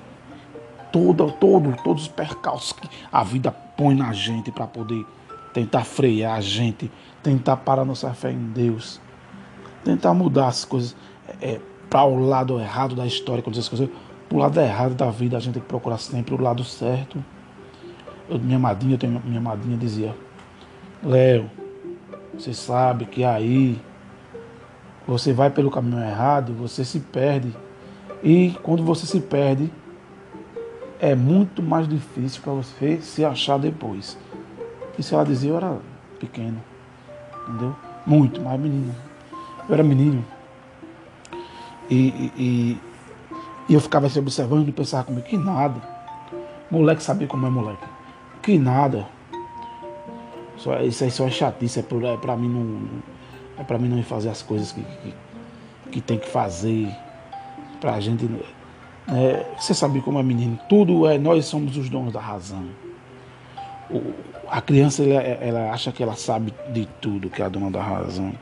todo, 0.90 1.30
todo, 1.32 1.76
todos 1.82 2.04
os 2.04 2.08
percalços 2.08 2.72
que 2.72 2.88
a 3.12 3.22
vida 3.22 3.50
põe 3.50 3.94
na 3.94 4.12
gente 4.12 4.50
para 4.50 4.66
poder 4.66 5.04
tentar 5.52 5.84
frear 5.84 6.36
a 6.36 6.40
gente, 6.40 6.90
tentar 7.22 7.56
parar 7.58 7.84
nossa 7.84 8.12
fé 8.14 8.30
em 8.30 8.46
Deus, 8.52 9.00
tentar 9.84 10.14
mudar 10.14 10.48
as 10.48 10.64
coisas 10.64 10.96
é, 11.40 11.60
para 11.88 12.04
o 12.04 12.24
lado 12.24 12.60
errado 12.60 12.94
da 12.94 13.06
história, 13.06 13.42
quando 13.42 13.58
as 13.58 13.68
coisas, 13.68 13.88
para 14.28 14.36
o 14.36 14.40
lado 14.40 14.60
errado 14.60 14.94
da 14.94 15.10
vida, 15.10 15.36
a 15.36 15.40
gente 15.40 15.54
tem 15.54 15.62
que 15.62 15.68
procurar 15.68 15.98
sempre 15.98 16.34
o 16.34 16.40
lado 16.40 16.62
certo. 16.62 17.22
Eu, 18.30 18.38
minha 18.38 18.58
madrinha, 18.58 18.96
tenho, 18.96 19.20
minha 19.24 19.40
madrinha 19.40 19.76
dizia, 19.76 20.14
Léo, 21.02 21.50
você 22.32 22.54
sabe 22.54 23.04
que 23.04 23.24
aí 23.24 23.76
você 25.06 25.32
vai 25.32 25.50
pelo 25.50 25.70
caminho 25.70 26.00
errado, 26.00 26.54
você 26.54 26.84
se 26.84 27.00
perde. 27.00 27.52
E 28.22 28.56
quando 28.62 28.84
você 28.84 29.04
se 29.04 29.20
perde, 29.20 29.68
é 31.00 31.16
muito 31.16 31.60
mais 31.60 31.88
difícil 31.88 32.40
para 32.40 32.52
você 32.52 33.00
se 33.00 33.24
achar 33.24 33.58
depois. 33.58 34.16
Isso 34.96 35.14
ela 35.14 35.24
dizia, 35.24 35.50
eu 35.50 35.56
era 35.56 35.78
pequeno, 36.20 36.62
entendeu? 37.48 37.74
Muito, 38.06 38.40
mais 38.40 38.60
menino. 38.60 38.94
Eu 39.68 39.74
era 39.74 39.82
menino. 39.82 40.24
E, 41.90 42.30
e, 42.36 42.80
e 43.68 43.74
eu 43.74 43.80
ficava 43.80 44.08
se 44.08 44.18
observando 44.20 44.68
e 44.68 44.72
pensava 44.72 45.04
comigo, 45.04 45.26
que 45.26 45.36
nada. 45.36 45.80
Moleque 46.70 47.02
sabia 47.02 47.26
como 47.26 47.46
é 47.46 47.50
moleque. 47.50 47.99
Que 48.42 48.58
nada. 48.58 49.06
Só, 50.56 50.78
isso 50.80 51.04
aí 51.04 51.10
só 51.10 51.26
é 51.26 51.30
chatice, 51.30 51.80
é, 51.80 51.82
por, 51.82 52.04
é 52.04 52.16
pra 52.16 52.36
mim 52.36 52.48
não. 52.48 53.02
É 53.58 53.64
pra 53.64 53.78
mim 53.78 53.88
não 53.88 54.02
fazer 54.02 54.28
as 54.30 54.42
coisas 54.42 54.72
que, 54.72 54.82
que, 54.82 55.14
que 55.92 56.00
tem 56.00 56.18
que 56.18 56.28
fazer. 56.28 56.88
Pra 57.80 57.98
gente. 58.00 58.28
É, 59.08 59.46
você 59.58 59.74
sabe 59.74 60.00
como 60.00 60.18
é 60.18 60.22
menino, 60.22 60.58
tudo 60.68 61.08
é, 61.08 61.18
nós 61.18 61.46
somos 61.46 61.76
os 61.76 61.88
donos 61.88 62.12
da 62.12 62.20
razão. 62.20 62.66
O, 63.90 64.12
a 64.48 64.60
criança 64.60 65.02
ela, 65.02 65.20
ela, 65.22 65.72
acha 65.72 65.90
que 65.90 66.02
ela 66.02 66.14
sabe 66.14 66.54
de 66.72 66.86
tudo, 67.00 67.30
que 67.30 67.40
é 67.42 67.44
a 67.44 67.48
dona 67.48 67.70
da 67.70 67.82
razão. 67.82 68.32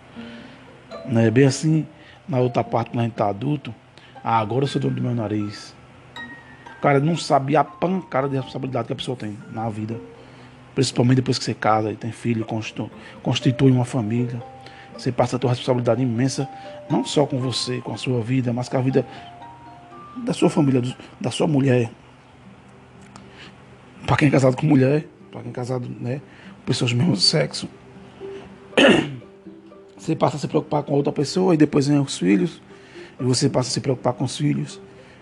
Não 1.06 1.20
é 1.20 1.30
bem 1.30 1.46
assim, 1.46 1.86
na 2.28 2.38
outra 2.38 2.64
parte, 2.64 2.90
quando 2.90 3.00
a 3.00 3.04
gente 3.04 3.14
tá 3.14 3.28
adulto, 3.28 3.74
ah, 4.22 4.38
agora 4.38 4.64
eu 4.64 4.68
sou 4.68 4.80
dono 4.80 4.96
do 4.96 5.02
meu 5.02 5.14
nariz. 5.14 5.74
Cara 6.80 7.00
não 7.00 7.16
sabe 7.16 7.56
a 7.56 7.64
pancada 7.64 8.28
de 8.28 8.36
responsabilidade 8.36 8.86
que 8.86 8.92
a 8.92 8.96
pessoa 8.96 9.16
tem 9.16 9.36
na 9.52 9.68
vida. 9.68 10.00
Principalmente 10.74 11.16
depois 11.16 11.38
que 11.38 11.44
você 11.44 11.54
casa 11.54 11.90
e 11.90 11.96
tem 11.96 12.12
filho, 12.12 12.46
constitui 13.22 13.70
uma 13.70 13.84
família. 13.84 14.40
Você 14.96 15.10
passa 15.10 15.36
a 15.36 15.38
ter 15.38 15.46
uma 15.46 15.52
responsabilidade 15.52 16.02
imensa, 16.02 16.48
não 16.88 17.04
só 17.04 17.26
com 17.26 17.38
você, 17.38 17.80
com 17.80 17.92
a 17.92 17.96
sua 17.96 18.20
vida, 18.20 18.52
mas 18.52 18.68
com 18.68 18.76
a 18.76 18.80
vida 18.80 19.06
da 20.24 20.32
sua 20.32 20.50
família, 20.50 20.82
da 21.20 21.30
sua 21.30 21.46
mulher. 21.46 21.90
Para 24.06 24.16
quem 24.16 24.28
é 24.28 24.30
casado 24.30 24.56
com 24.56 24.66
mulher, 24.66 25.06
para 25.30 25.42
quem 25.42 25.50
é 25.50 25.54
casado 25.54 25.88
né, 26.00 26.20
com 26.60 26.62
pessoas 26.66 26.92
do 26.92 26.96
mesmo 26.96 27.16
sexo. 27.16 27.68
Você 29.96 30.14
passa 30.16 30.36
a 30.36 30.40
se 30.40 30.48
preocupar 30.48 30.82
com 30.84 30.92
outra 30.94 31.12
pessoa 31.12 31.54
e 31.54 31.56
depois 31.56 31.86
vem 31.86 31.98
os 31.98 32.16
filhos. 32.16 32.62
E 33.20 33.22
você 33.22 33.48
passa 33.48 33.68
a 33.68 33.72
se 33.72 33.80
preocupar 33.80 34.12
com 34.14 34.24
os 34.24 34.36
filhos. 34.36 34.80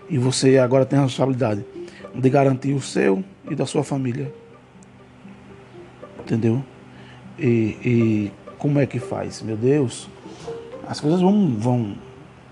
E 0.09 0.17
você 0.17 0.57
agora 0.57 0.85
tem 0.85 0.97
a 0.97 1.03
responsabilidade 1.03 1.65
de 2.13 2.29
garantir 2.29 2.73
o 2.73 2.81
seu 2.81 3.23
e 3.49 3.55
da 3.55 3.65
sua 3.65 3.83
família. 3.83 4.33
Entendeu? 6.19 6.63
E, 7.37 7.77
e 7.83 8.31
como 8.57 8.79
é 8.79 8.85
que 8.85 8.99
faz? 8.99 9.41
Meu 9.41 9.55
Deus, 9.55 10.09
as 10.87 10.99
coisas 10.99 11.21
vão, 11.21 11.55
vão 11.57 11.95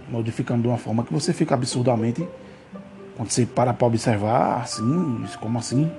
modificando 0.09 0.61
de 0.61 0.67
uma 0.67 0.77
forma 0.77 1.03
que 1.03 1.13
você 1.13 1.33
fica 1.33 1.55
absurdamente. 1.55 2.27
Quando 3.15 3.29
você 3.29 3.45
para 3.45 3.73
para 3.73 3.87
observar, 3.87 4.61
assim, 4.61 5.25
como 5.39 5.57
assim? 5.57 5.89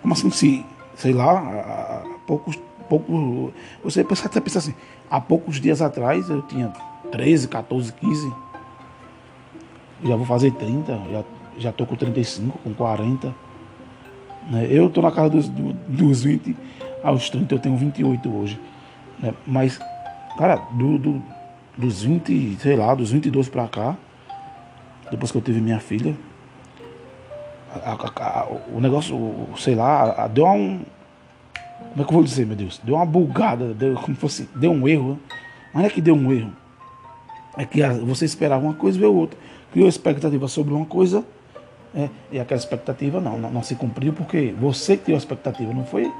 Como 0.00 0.14
assim 0.14 0.30
se, 0.30 0.64
sei 0.96 1.12
lá, 1.12 1.38
há 1.38 2.18
poucos, 2.26 2.58
poucos. 2.88 3.52
Você 3.84 4.02
pensa, 4.02 4.28
você 4.28 4.40
pensa 4.40 4.58
assim, 4.58 4.74
há 5.10 5.20
poucos 5.20 5.60
dias 5.60 5.82
atrás 5.82 6.30
eu 6.30 6.40
tinha 6.42 6.72
13, 7.12 7.48
14, 7.48 7.92
15 7.92 8.32
já 10.02 10.16
vou 10.16 10.26
fazer 10.26 10.52
30, 10.52 10.92
já, 11.10 11.24
já 11.58 11.72
tô 11.72 11.84
com 11.84 11.96
35, 11.96 12.58
com 12.58 12.74
40. 12.74 13.34
Né? 14.50 14.66
Eu 14.70 14.88
tô 14.88 15.02
na 15.02 15.10
casa 15.10 15.30
dos, 15.30 15.48
dos 15.48 16.22
20, 16.22 16.56
aos 17.02 17.28
30 17.30 17.54
eu 17.54 17.58
tenho 17.58 17.76
28 17.76 18.34
hoje. 18.34 18.60
Né? 19.18 19.34
Mas, 19.46 19.78
cara, 20.36 20.56
do, 20.72 20.98
do, 20.98 21.22
dos 21.76 22.02
20, 22.02 22.58
sei 22.60 22.76
lá, 22.76 22.94
dos 22.94 23.10
22 23.10 23.48
pra 23.48 23.66
cá, 23.68 23.96
depois 25.10 25.32
que 25.32 25.38
eu 25.38 25.42
tive 25.42 25.60
minha 25.60 25.80
filha, 25.80 26.14
a, 27.72 27.92
a, 27.92 28.40
a, 28.40 28.48
o 28.72 28.80
negócio, 28.80 29.16
sei 29.56 29.74
lá, 29.74 30.26
deu 30.28 30.46
um. 30.46 30.80
Como 31.90 32.02
é 32.02 32.04
que 32.04 32.10
eu 32.10 32.14
vou 32.14 32.24
dizer, 32.24 32.46
meu 32.46 32.56
Deus? 32.56 32.80
Deu 32.82 32.94
uma 32.94 33.06
bugada, 33.06 33.74
deu, 33.74 33.94
como 33.94 34.16
fosse, 34.16 34.48
deu 34.54 34.70
um 34.70 34.86
erro. 34.86 35.12
Né? 35.12 35.18
Mas 35.72 35.82
não 35.82 35.86
é 35.88 35.90
que 35.90 36.00
deu 36.00 36.14
um 36.14 36.32
erro. 36.32 36.52
É 37.56 37.64
que 37.64 37.82
você 38.04 38.24
esperava 38.24 38.64
uma 38.64 38.74
coisa 38.74 38.96
e 38.96 39.00
veio 39.00 39.14
outra 39.14 39.38
criou 39.72 39.88
expectativa 39.88 40.48
sobre 40.48 40.74
uma 40.74 40.86
coisa 40.86 41.24
é, 41.94 42.08
e 42.30 42.38
aquela 42.38 42.58
expectativa 42.58 43.20
não, 43.20 43.38
não, 43.38 43.50
não, 43.50 43.62
se 43.62 43.74
cumpriu 43.74 44.12
porque 44.12 44.54
você 44.58 44.96
criou 44.96 45.16
a 45.16 45.18
expectativa, 45.18 45.72
não 45.72 45.84
foi 45.84 46.12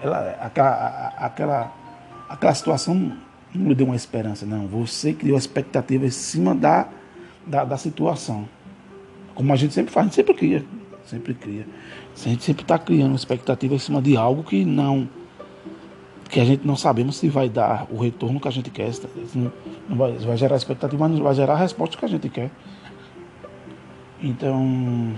ela, 0.00 0.36
aquela, 0.40 1.14
aquela, 1.18 1.72
aquela 2.28 2.54
situação 2.54 3.16
não 3.54 3.68
lhe 3.68 3.74
deu 3.74 3.86
uma 3.86 3.96
esperança, 3.96 4.44
não. 4.44 4.66
Você 4.66 5.12
criou 5.12 5.36
a 5.36 5.38
expectativa 5.38 6.04
em 6.04 6.10
cima 6.10 6.54
da, 6.54 6.88
da, 7.46 7.64
da 7.64 7.76
situação. 7.76 8.48
Como 9.34 9.52
a 9.52 9.56
gente 9.56 9.72
sempre 9.72 9.92
faz, 9.92 10.06
a 10.06 10.08
gente 10.08 10.16
sempre 10.16 10.34
cria. 10.34 10.64
Sempre 11.06 11.34
cria. 11.34 11.66
A 12.14 12.28
gente 12.28 12.42
sempre 12.42 12.62
está 12.62 12.78
criando 12.78 13.14
expectativa 13.14 13.74
em 13.74 13.78
cima 13.78 14.02
de 14.02 14.16
algo 14.16 14.42
que 14.42 14.64
não 14.64 15.08
que 16.28 16.40
a 16.40 16.44
gente 16.44 16.66
não 16.66 16.76
sabemos 16.76 17.16
se 17.16 17.28
vai 17.28 17.48
dar 17.48 17.86
o 17.90 18.00
retorno 18.00 18.40
que 18.40 18.48
a 18.48 18.50
gente 18.50 18.70
quer. 18.70 18.90
Não, 19.34 19.52
não 19.88 19.96
vai, 19.96 20.12
vai, 20.12 20.36
gerar 20.36 20.56
expectativa, 20.56 21.08
mas 21.08 21.16
não 21.16 21.24
vai 21.24 21.34
gerar 21.34 21.54
a 21.54 21.58
resposta 21.58 21.96
que 21.96 22.04
a 22.04 22.08
gente 22.08 22.28
quer. 22.28 22.50
Então 24.20 25.12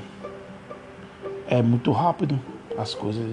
é 1.49 1.63
muito 1.63 1.93
rápido 1.93 2.39
as 2.77 2.95
coisas. 2.95 3.25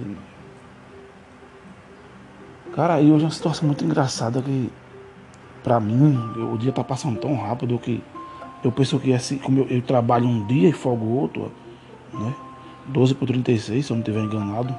Cara, 2.74 3.00
e 3.00 3.10
hoje 3.10 3.24
é 3.24 3.26
uma 3.26 3.30
situação 3.30 3.66
muito 3.66 3.84
engraçada 3.84 4.40
que 4.42 4.70
pra 5.62 5.80
mim 5.80 6.16
o 6.52 6.56
dia 6.58 6.72
tá 6.72 6.84
passando 6.84 7.18
tão 7.18 7.34
rápido 7.36 7.78
que 7.78 8.02
eu 8.62 8.72
penso 8.72 8.98
que 8.98 9.12
assim, 9.12 9.38
como 9.38 9.60
eu, 9.60 9.66
eu 9.66 9.82
trabalho 9.82 10.26
um 10.26 10.46
dia 10.46 10.68
e 10.68 10.72
folgo 10.72 11.06
outro, 11.06 11.52
né? 12.12 12.34
12 12.86 13.14
por 13.14 13.26
36, 13.26 13.84
se 13.84 13.90
eu 13.90 13.96
não 13.96 14.02
estiver 14.02 14.20
enganado, 14.20 14.74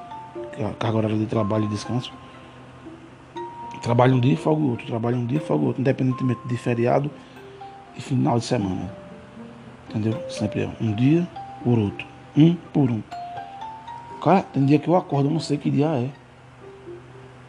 é 0.58 0.70
carga 0.78 0.98
horária 0.98 1.18
de 1.18 1.26
trabalho 1.26 1.66
e 1.66 1.68
descanso. 1.68 2.12
Trabalho 3.86 4.16
um 4.16 4.20
dia 4.20 4.34
e 4.34 4.36
folgo 4.36 4.72
outro, 4.72 4.88
trabalho 4.88 5.16
um 5.16 5.28
dia 5.28 5.38
e 5.38 5.40
folgo 5.40 5.68
outro, 5.68 5.80
independentemente 5.80 6.42
de 6.44 6.58
feriado 6.58 7.12
e 7.96 8.02
final 8.02 8.40
de 8.40 8.46
semana. 8.46 8.92
Entendeu? 9.88 10.20
Sempre 10.28 10.64
é 10.64 10.70
um 10.82 10.92
dia 10.92 11.28
por 11.64 11.78
outro. 11.78 12.08
Um 12.36 12.56
por 12.74 12.90
um. 12.90 13.04
Cara, 14.24 14.42
tem 14.42 14.66
dia 14.66 14.80
que 14.80 14.88
eu 14.88 14.96
acordo, 14.96 15.30
eu 15.30 15.34
não 15.34 15.40
sei 15.40 15.60
que 15.60 15.70
dia 15.70 15.86
é. 15.86 16.10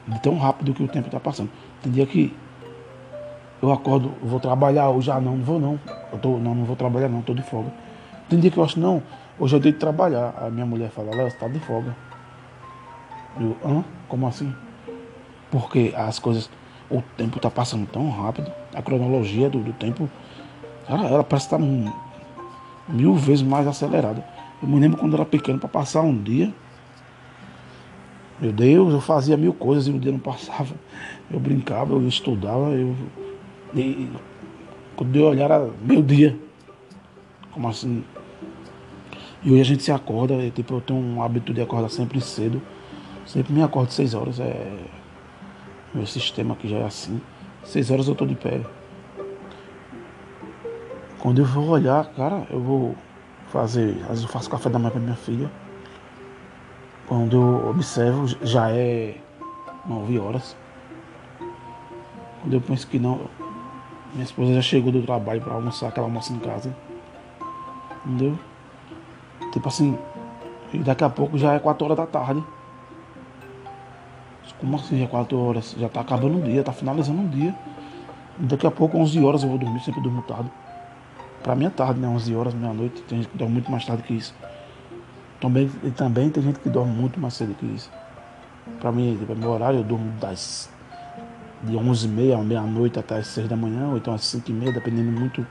De 0.07 0.21
tão 0.21 0.37
rápido 0.37 0.75
que 0.75 0.83
o 0.83 0.89
tempo 0.89 1.07
está 1.07 1.19
passando. 1.19 1.51
Tem 1.83 1.91
dia 1.91 2.05
que 2.05 2.37
eu 3.63 3.73
acordo, 3.73 4.13
vou 4.23 4.39
trabalhar 4.39 4.91
hoje, 4.91 5.11
ah 5.11 5.19
não, 5.19 5.39
não 5.39 5.43
vou 5.45 5.59
não. 5.59 5.81
Eu 6.13 6.19
tô, 6.19 6.37
não, 6.37 6.55
não 6.55 6.65
vou 6.65 6.77
trabalhar 6.77 7.09
não, 7.09 7.21
estou 7.21 7.35
de 7.35 7.43
folga. 7.45 7.73
Tem 8.29 8.39
dia 8.39 8.51
que 8.51 8.59
eu 8.59 8.63
acho, 8.63 8.79
não, 8.79 9.03
hoje 9.39 9.57
eu 9.57 9.61
tenho 9.61 9.73
que 9.73 9.81
trabalhar. 9.81 10.35
A 10.37 10.51
minha 10.51 10.67
mulher 10.67 10.91
fala, 10.91 11.17
Léo, 11.17 11.31
você 11.31 11.35
está 11.35 11.49
de 11.49 11.61
folga. 11.61 11.97
Eu, 13.41 13.57
hã? 13.65 13.83
Como 14.07 14.27
assim? 14.27 14.55
Porque 15.51 15.93
as 15.97 16.19
coisas, 16.19 16.51
o 16.91 17.03
tempo 17.17 17.37
está 17.37 17.51
passando 17.51 17.87
tão 17.87 18.11
rápido, 18.11 18.51
a 18.75 18.83
cronologia 18.83 19.49
do, 19.49 19.61
do 19.61 19.73
tempo, 19.73 20.09
ela, 20.89 21.07
ela 21.07 21.25
parece 21.25 21.47
estar 21.47 21.59
tá 21.59 21.65
mil 22.89 23.15
vezes 23.15 23.43
mais 23.43 23.67
acelerada. 23.67 24.25
Eu 24.63 24.69
me 24.69 24.81
lembro 24.81 24.99
quando 24.99 25.13
eu 25.13 25.21
era 25.21 25.29
pequeno 25.29 25.59
para 25.59 25.69
passar 25.69 26.03
um 26.03 26.17
dia. 26.17 26.53
Meu 28.41 28.53
Deus, 28.53 28.93
eu 28.93 29.01
fazia 29.01 29.37
mil 29.37 29.55
coisas 29.55 29.87
e 29.87 29.91
o 29.91 29.99
dia 29.99 30.13
não 30.13 30.19
passava. 30.19 30.75
Eu 31.31 31.41
brincava, 31.41 31.93
eu 31.93 32.07
estudava, 32.07 32.71
eu. 32.71 32.95
E, 33.75 34.11
quando 34.95 35.17
eu 35.17 35.27
olhar 35.27 35.45
era 35.45 35.71
meu 35.83 36.03
dia. 36.03 36.39
Como 37.53 37.69
assim? 37.69 38.05
E 39.43 39.51
hoje 39.51 39.61
a 39.61 39.65
gente 39.65 39.83
se 39.83 39.93
acorda, 39.93 40.35
e, 40.35 40.51
tipo, 40.51 40.75
eu 40.75 40.81
tenho 40.81 40.99
um 40.99 41.23
hábito 41.23 41.55
de 41.55 41.61
acordar 41.61 41.89
sempre 41.89 42.21
cedo. 42.21 42.61
Sempre 43.25 43.53
me 43.53 43.63
acordo 43.63 43.91
seis 43.91 44.15
horas. 44.15 44.41
É... 44.41 44.77
Meu 45.95 46.07
sistema 46.07 46.55
aqui 46.55 46.69
já 46.69 46.79
é 46.79 46.85
assim. 46.85 47.21
Seis 47.65 47.91
horas 47.91 48.09
eu 48.09 48.15
tô 48.15 48.27
de 48.27 48.35
pé. 48.35 48.61
Quando 51.19 51.41
eu 51.41 51.45
vou 51.45 51.69
olhar, 51.69 52.05
cara, 52.15 52.47
eu 52.51 52.61
vou 52.61 52.95
fazer. 53.49 53.97
Às 54.03 54.09
vezes 54.09 54.23
eu 54.25 54.29
faço 54.29 54.51
café 54.51 54.69
da 54.69 54.79
manhã 54.79 54.91
pra 54.91 55.01
minha 55.01 55.17
filha. 55.17 55.51
Quando 57.07 57.37
eu 57.37 57.71
observo, 57.71 58.27
já 58.43 58.71
é 58.71 59.17
nove 59.87 60.19
horas. 60.19 60.57
Quando 62.41 62.55
eu 62.55 62.61
penso 62.61 62.87
que 62.87 62.99
não, 62.99 63.23
minha 64.13 64.25
esposa 64.25 64.55
já 64.55 64.63
chegou 64.63 64.93
do 64.93 65.03
trabalho 65.03 65.41
para 65.41 65.55
almoçar, 65.55 65.89
aquela 65.89 66.07
almoça 66.07 66.33
em 66.33 66.39
casa. 66.39 66.77
Entendeu? 68.05 68.39
Tipo 69.53 69.69
assim, 69.69 69.99
e 70.73 70.79
daqui 70.79 71.05
a 71.05 71.09
pouco 71.09 71.39
já 71.39 71.55
é 71.55 71.59
quatro 71.59 71.85
horas 71.85 71.97
da 71.97 72.07
tarde. 72.07 72.45
Como 74.59 74.77
assim 74.77 74.99
já 74.99 75.05
é 75.05 75.07
quatro 75.07 75.39
horas? 75.39 75.75
Já 75.79 75.89
tá 75.89 76.01
acabando 76.01 76.39
o 76.39 76.43
dia, 76.43 76.63
tá 76.63 76.73
finalizando 76.73 77.23
o 77.23 77.29
dia. 77.29 77.55
Daqui 78.39 78.67
a 78.67 78.71
pouco, 78.71 78.99
11 78.99 79.23
horas 79.25 79.43
eu 79.43 79.49
vou 79.49 79.59
dormir, 79.59 79.81
sempre 79.81 80.01
durmo 80.01 80.23
tarde. 80.23 80.51
Pra 81.43 81.55
mim 81.55 81.67
é 81.67 81.71
tarde, 81.71 82.01
né? 82.01 82.09
11 82.09 82.35
horas, 82.35 82.55
meia-noite. 82.55 83.03
Tem 83.03 83.19
gente 83.19 83.31
que 83.31 83.39
dorme 83.39 83.55
muito 83.55 83.71
mais 83.71 83.85
tarde 83.85 84.03
que 84.03 84.15
isso. 84.15 84.35
Também, 85.41 85.71
e 85.85 85.91
também 85.91 86.31
tem 86.31 86.43
gente 86.43 86.59
que 86.59 86.69
dorme 86.69 86.93
muito 86.93 87.21
mais 87.21 87.35
cedo 87.35 87.55
que 87.55 87.67
isso. 87.67 87.91
Pra 88.81 88.91
mim, 88.91 89.17
tipo, 89.19 89.35
meu 89.35 89.51
horário, 89.51 89.81
eu 89.81 89.85
durmo 89.85 90.11
das 90.21 90.69
de 91.63 91.75
11h30 91.75 92.39
à 92.39 92.43
meia-noite 92.43 92.99
até 92.99 93.19
as 93.19 93.27
6 93.29 93.49
da 93.49 93.57
manhã, 93.57 93.89
ou 93.89 93.97
então 93.97 94.15
às 94.15 94.23
5h30, 94.23 94.73
dependendo 94.73 95.11
muito 95.11 95.47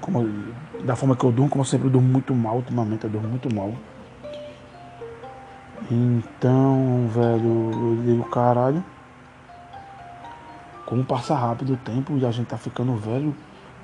como, 0.00 0.26
da 0.84 0.96
forma 0.96 1.16
que 1.16 1.24
eu 1.24 1.32
durmo, 1.32 1.50
como 1.50 1.62
eu 1.62 1.66
sempre 1.66 1.88
durmo 1.88 2.08
muito 2.08 2.34
mal 2.34 2.56
ultimamente, 2.56 3.04
eu 3.04 3.10
durmo 3.10 3.28
muito 3.28 3.54
mal. 3.54 3.72
Então, 5.90 7.08
velho, 7.08 7.70
eu 7.72 8.02
digo, 8.04 8.24
caralho, 8.24 8.84
como 10.84 11.02
passa 11.02 11.34
rápido 11.34 11.72
o 11.72 11.76
tempo 11.78 12.18
e 12.18 12.26
a 12.26 12.30
gente 12.30 12.46
tá 12.46 12.58
ficando 12.58 12.94
velho, 12.94 13.34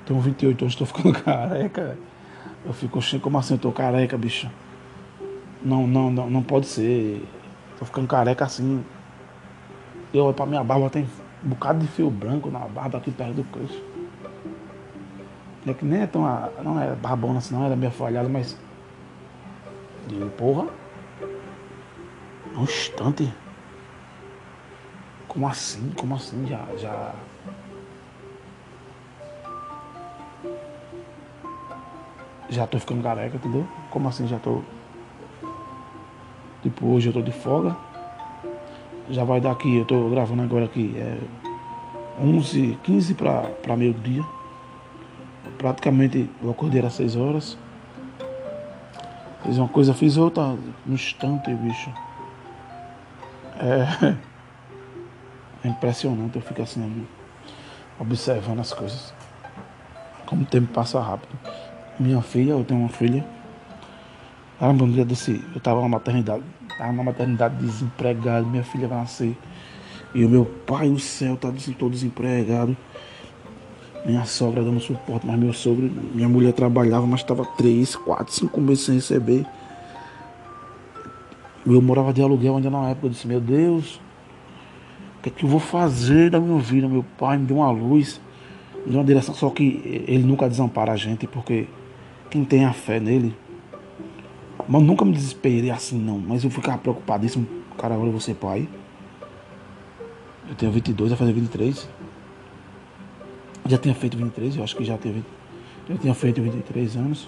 tenho 0.05 0.19
28 0.19 0.63
anos, 0.63 0.75
tô 0.75 0.85
ficando 0.85 1.13
careca. 1.23 1.97
Eu 2.63 2.73
fico, 2.73 2.99
como 3.19 3.37
assim, 3.39 3.55
eu 3.55 3.59
tô 3.59 3.71
careca, 3.71 4.15
bicho? 4.17 4.49
Não, 5.63 5.87
não, 5.87 6.11
não, 6.11 6.29
não 6.29 6.43
pode 6.43 6.67
ser. 6.67 7.27
Tô 7.79 7.85
ficando 7.85 8.07
careca 8.07 8.45
assim. 8.45 8.83
Eu 10.13 10.25
olho 10.25 10.33
pra 10.33 10.45
minha 10.45 10.63
barba, 10.63 10.89
tem 10.89 11.07
um 11.43 11.49
bocado 11.49 11.79
de 11.79 11.87
fio 11.87 12.09
branco 12.09 12.51
na 12.51 12.59
barba 12.59 12.99
aqui 12.99 13.09
perto 13.09 13.33
do 13.33 13.43
queixo. 13.45 13.81
É 15.65 15.73
que 15.73 15.83
nem 15.83 16.01
é 16.01 16.07
tão. 16.07 16.21
Não 16.63 16.79
é 16.79 16.93
barbona 16.93 17.39
assim, 17.39 17.55
não, 17.55 17.65
era 17.65 17.75
meio 17.75 17.91
falhada, 17.91 18.29
mas. 18.29 18.55
Digo, 20.07 20.29
porra. 20.31 20.67
Um 22.57 22.63
instante. 22.63 23.31
Como 25.27 25.47
assim? 25.47 25.91
Como 25.97 26.15
assim? 26.15 26.45
Já. 26.47 26.65
já 26.77 27.13
já 32.49 32.65
tô 32.65 32.79
ficando 32.79 33.03
careca, 33.03 33.35
entendeu? 33.35 33.67
Como 33.89 34.07
assim 34.07 34.27
já 34.27 34.39
tô. 34.39 34.61
Tipo, 36.63 36.87
hoje 36.87 37.09
eu 37.09 37.13
tô 37.13 37.21
de 37.21 37.31
folga. 37.31 37.75
Já 39.09 39.23
vai 39.23 39.39
dar 39.39 39.51
aqui, 39.51 39.77
eu 39.77 39.85
tô 39.85 40.09
gravando 40.09 40.41
agora 40.41 40.65
aqui, 40.65 40.95
é 40.97 41.17
11, 42.19 42.79
15 42.81 43.13
pra, 43.13 43.41
pra 43.61 43.77
meio-dia. 43.77 44.23
Praticamente 45.57 46.29
eu 46.41 46.49
acordei 46.49 46.83
às 46.83 46.93
6 46.93 47.15
horas. 47.15 47.57
Fiz 49.43 49.57
uma 49.57 49.67
coisa, 49.67 49.93
fiz 49.93 50.17
outra 50.17 50.57
no 50.85 50.95
instante, 50.95 51.53
bicho. 51.53 51.91
É, 53.59 54.15
é 55.63 55.67
impressionante, 55.69 56.35
eu 56.35 56.41
fico 56.41 56.61
assim, 56.61 57.07
observando 57.99 58.59
as 58.59 58.73
coisas. 58.73 59.13
Como 60.25 60.43
o 60.43 60.45
tempo 60.45 60.67
passa 60.73 60.99
rápido 60.99 61.37
minha 61.99 62.21
filha, 62.21 62.51
eu 62.51 62.63
tenho 62.63 62.79
uma 62.81 62.89
filha. 62.89 63.25
Caramba, 64.59 64.85
um 64.85 64.91
dia 64.91 65.05
desse, 65.05 65.43
eu 65.53 65.61
tava 65.61 65.81
na 65.81 65.89
maternidade, 65.89 66.43
tava 66.77 66.93
na 66.93 67.03
maternidade 67.03 67.55
desempregado, 67.55 68.47
minha 68.47 68.63
filha 68.63 68.87
vai 68.87 68.99
nascer. 68.99 69.37
E 70.13 70.23
o 70.23 70.29
meu 70.29 70.45
pai 70.45 70.87
no 70.87 70.99
céu 70.99 71.35
tá 71.35 71.51
todo 71.77 71.91
desempregado. 71.91 72.75
Minha 74.05 74.23
sogra 74.23 74.63
dando 74.63 74.79
suporte, 74.79 75.25
mas 75.25 75.37
meu 75.37 75.51
sogro, 75.51 75.91
minha 76.13 76.29
mulher 76.29 76.53
trabalhava, 76.53 77.07
mas 77.07 77.21
estava 77.21 77.43
três, 77.57 77.95
quatro, 77.95 78.31
cinco 78.31 78.61
meses 78.61 78.85
sem 78.85 78.95
receber. 78.95 79.45
Eu 81.65 81.81
morava 81.81 82.13
de 82.13 82.21
aluguel 82.21 82.55
ainda 82.55 82.69
na 82.69 82.89
época, 82.89 83.07
eu 83.07 83.11
disse, 83.11 83.27
meu 83.27 83.41
Deus, 83.41 83.99
o 85.17 85.23
que 85.23 85.29
é 85.29 85.31
que 85.31 85.43
eu 85.43 85.49
vou 85.49 85.59
fazer 85.59 86.29
da 86.29 86.39
minha 86.39 86.59
vida? 86.59 86.87
Meu 86.87 87.03
pai 87.17 87.37
me 87.37 87.45
deu 87.45 87.57
uma 87.57 87.71
luz, 87.71 88.21
me 88.85 88.91
deu 88.91 88.99
uma 88.99 89.03
direção, 89.03 89.33
só 89.33 89.49
que 89.49 90.03
ele 90.07 90.23
nunca 90.23 90.47
desampara 90.47 90.91
a 90.91 90.95
gente, 90.95 91.25
porque 91.25 91.67
quem 92.29 92.45
tem 92.45 92.65
a 92.65 92.73
fé 92.73 92.99
nele. 92.99 93.35
Mas 94.67 94.81
nunca 94.83 95.05
me 95.05 95.11
desesperei 95.11 95.71
assim, 95.71 95.97
não. 95.97 96.19
Mas 96.19 96.43
eu 96.43 96.49
ficava 96.49 96.77
preocupadíssimo. 96.77 97.47
Cara, 97.77 97.93
agora 97.93 98.07
eu 98.07 98.11
vou 98.11 98.21
ser 98.21 98.35
pai. 98.35 98.67
Eu 100.49 100.55
tenho 100.55 100.71
22, 100.71 101.11
vai 101.11 101.17
fazer 101.17 101.33
23. 101.33 101.89
Já 103.67 103.77
tinha 103.77 103.95
feito 103.95 104.17
23, 104.17 104.57
eu 104.57 104.63
acho 104.63 104.75
que 104.75 104.83
já 104.83 104.97
teve. 104.97 105.23
Já 105.89 105.97
tinha 105.97 106.13
feito 106.13 106.41
23 106.41 106.95
anos. 106.95 107.27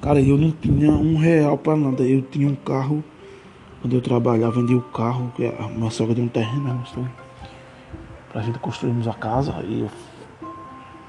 Cara, 0.00 0.18
eu 0.18 0.38
não 0.38 0.50
tinha 0.50 0.90
um 0.90 1.16
real 1.18 1.58
para 1.58 1.76
nada. 1.76 2.02
Eu 2.02 2.22
tinha 2.22 2.48
um 2.48 2.54
carro. 2.54 3.04
Quando 3.80 3.94
eu 3.94 4.00
trabalhava, 4.00 4.52
vendi 4.52 4.74
o 4.74 4.80
carro. 4.80 5.30
Que 5.36 5.46
a 5.46 5.68
minha 5.68 5.90
sogra 5.90 6.14
deu 6.14 6.24
um 6.24 6.28
terreno, 6.28 6.64
né? 6.64 6.82
Então, 6.90 7.08
pra 8.32 8.40
gente 8.40 8.58
construirmos 8.58 9.06
a 9.06 9.12
casa. 9.12 9.52
E, 9.62 9.80
eu, 9.80 9.90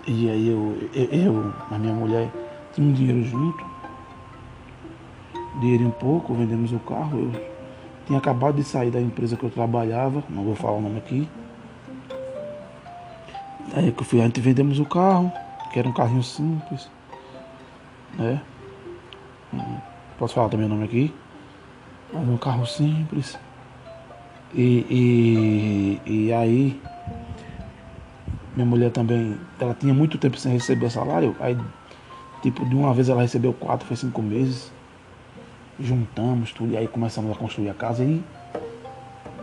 e 0.08 0.30
aí 0.30 0.48
eu, 0.50 0.78
eu, 0.94 1.06
eu, 1.06 1.54
a 1.70 1.78
minha 1.78 1.94
mulher 1.94 2.30
tinha 2.74 2.88
um 2.88 2.92
dinheiro 2.92 3.24
junto, 3.24 3.64
dinheiro 5.60 5.86
um 5.86 5.92
pouco, 5.92 6.34
vendemos 6.34 6.74
o 6.74 6.80
carro. 6.80 7.20
Eu 7.20 7.52
tinha 8.06 8.20
acabado 8.20 8.56
de 8.56 8.64
sair 8.64 8.92
da 8.92 9.00
empresa 9.00 9.38
que 9.38 9.44
eu 9.44 9.50
trabalhava, 9.50 10.24
não 10.30 10.44
vou 10.44 10.56
falar 10.56 10.78
o 10.78 10.82
nome 10.82 10.98
aqui. 10.98 11.30
Aí 13.74 13.92
que 13.92 14.02
eu 14.02 14.06
fui, 14.06 14.20
a 14.20 14.26
gente 14.26 14.42
vendemos 14.42 14.80
o 14.80 14.86
carro, 14.86 15.32
que 15.72 15.80
era 15.80 15.88
um 15.88 15.94
carrinho 15.94 16.24
simples, 16.24 16.90
né? 18.18 18.42
Posso 20.22 20.36
falar 20.36 20.50
também 20.50 20.68
o 20.68 20.70
nome 20.70 20.84
aqui? 20.84 21.12
Mas 22.14 22.30
um 22.30 22.38
carro 22.38 22.64
simples. 22.68 23.40
E, 24.54 24.86
e, 24.88 26.02
e 26.06 26.32
aí 26.32 26.80
minha 28.56 28.68
mulher 28.68 28.92
também, 28.92 29.36
ela 29.60 29.74
tinha 29.74 29.96
muito 29.96 30.20
tempo 30.20 30.38
sem 30.38 30.52
receber 30.52 30.92
salário, 30.92 31.36
aí 31.40 31.58
Tipo, 32.44 32.64
de 32.64 32.76
uma 32.76 32.94
vez 32.94 33.10
ela 33.10 33.24
recebeu 33.24 33.52
quatro, 33.52 33.88
foi 33.88 33.98
cinco 33.98 34.22
meses. 34.22 34.72
Juntamos 35.80 36.52
tudo, 36.52 36.74
e 36.74 36.78
aí 36.78 36.88
começamos 36.88 37.32
a 37.32 37.36
construir 37.36 37.70
a 37.70 37.74
casa. 37.74 38.04
E, 38.04 38.24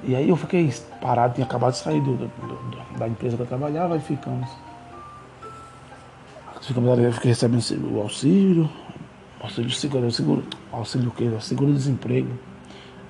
e 0.05 0.14
aí 0.14 0.29
eu 0.29 0.37
fiquei 0.37 0.73
parado, 1.01 1.35
tinha 1.35 1.45
acabado 1.45 1.73
de 1.73 1.79
sair 1.79 2.01
do, 2.01 2.14
do, 2.14 2.27
do, 2.29 2.99
da 2.99 3.09
empresa 3.09 3.35
que 3.37 3.43
eu 3.43 3.47
trabalhava 3.47 3.97
e 3.97 4.01
ficamos. 4.01 4.49
Ficamos 6.62 6.88
ali, 6.88 7.03
eu 7.03 7.12
fiquei 7.12 7.31
recebendo 7.31 7.97
o 7.97 8.01
auxílio, 8.01 8.71
auxílio 9.40 9.70
seguro, 9.70 10.11
seguro, 10.11 10.44
auxílio 10.72 11.09
o 11.09 11.12
quê? 11.12 11.31
Seguro-desemprego. 11.40 12.31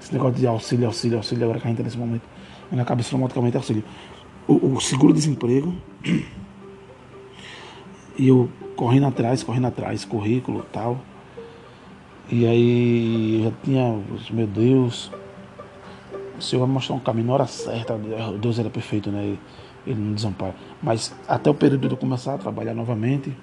Esse 0.01 0.13
negócio 0.13 0.39
de 0.39 0.47
auxílio, 0.47 0.87
auxílio, 0.87 1.17
auxílio, 1.17 1.45
agora 1.45 1.61
que 1.61 1.67
a 1.67 1.69
gente 1.69 1.79
tá 1.79 1.85
nesse 1.85 1.99
momento. 1.99 2.23
Minha 2.71 2.85
cabeça 2.85 3.09
automaticamente 3.09 3.57
é 3.57 3.59
auxílio. 3.59 3.85
O, 4.47 4.75
o 4.75 4.81
seguro-desemprego. 4.81 5.75
E 8.17 8.29
eu 8.29 8.49
correndo 8.77 9.07
atrás, 9.07 9.43
correndo 9.43 9.67
atrás, 9.67 10.05
currículo 10.05 10.65
tal. 10.73 11.01
E 12.31 12.47
aí 12.47 13.37
eu 13.39 13.45
já 13.45 13.57
tinha, 13.65 14.03
meu 14.31 14.47
Deus, 14.47 15.11
o 16.39 16.43
Senhor 16.43 16.65
vai 16.65 16.75
mostrar 16.75 16.95
um 16.95 17.01
caminho 17.01 17.29
na 17.29 17.35
hora 17.35 17.47
certa. 17.47 17.99
Deus 18.41 18.59
era 18.59 18.69
perfeito, 18.69 19.11
né? 19.11 19.37
Ele 19.87 20.01
não 20.01 20.13
desampara. 20.13 20.55
Mas 20.83 21.15
até 21.27 21.49
o 21.49 21.55
período 21.55 21.89
de 21.89 21.95
eu 21.95 21.99
começar 21.99 22.35
a 22.35 22.39
trabalhar 22.39 22.75
novamente, 22.75 23.35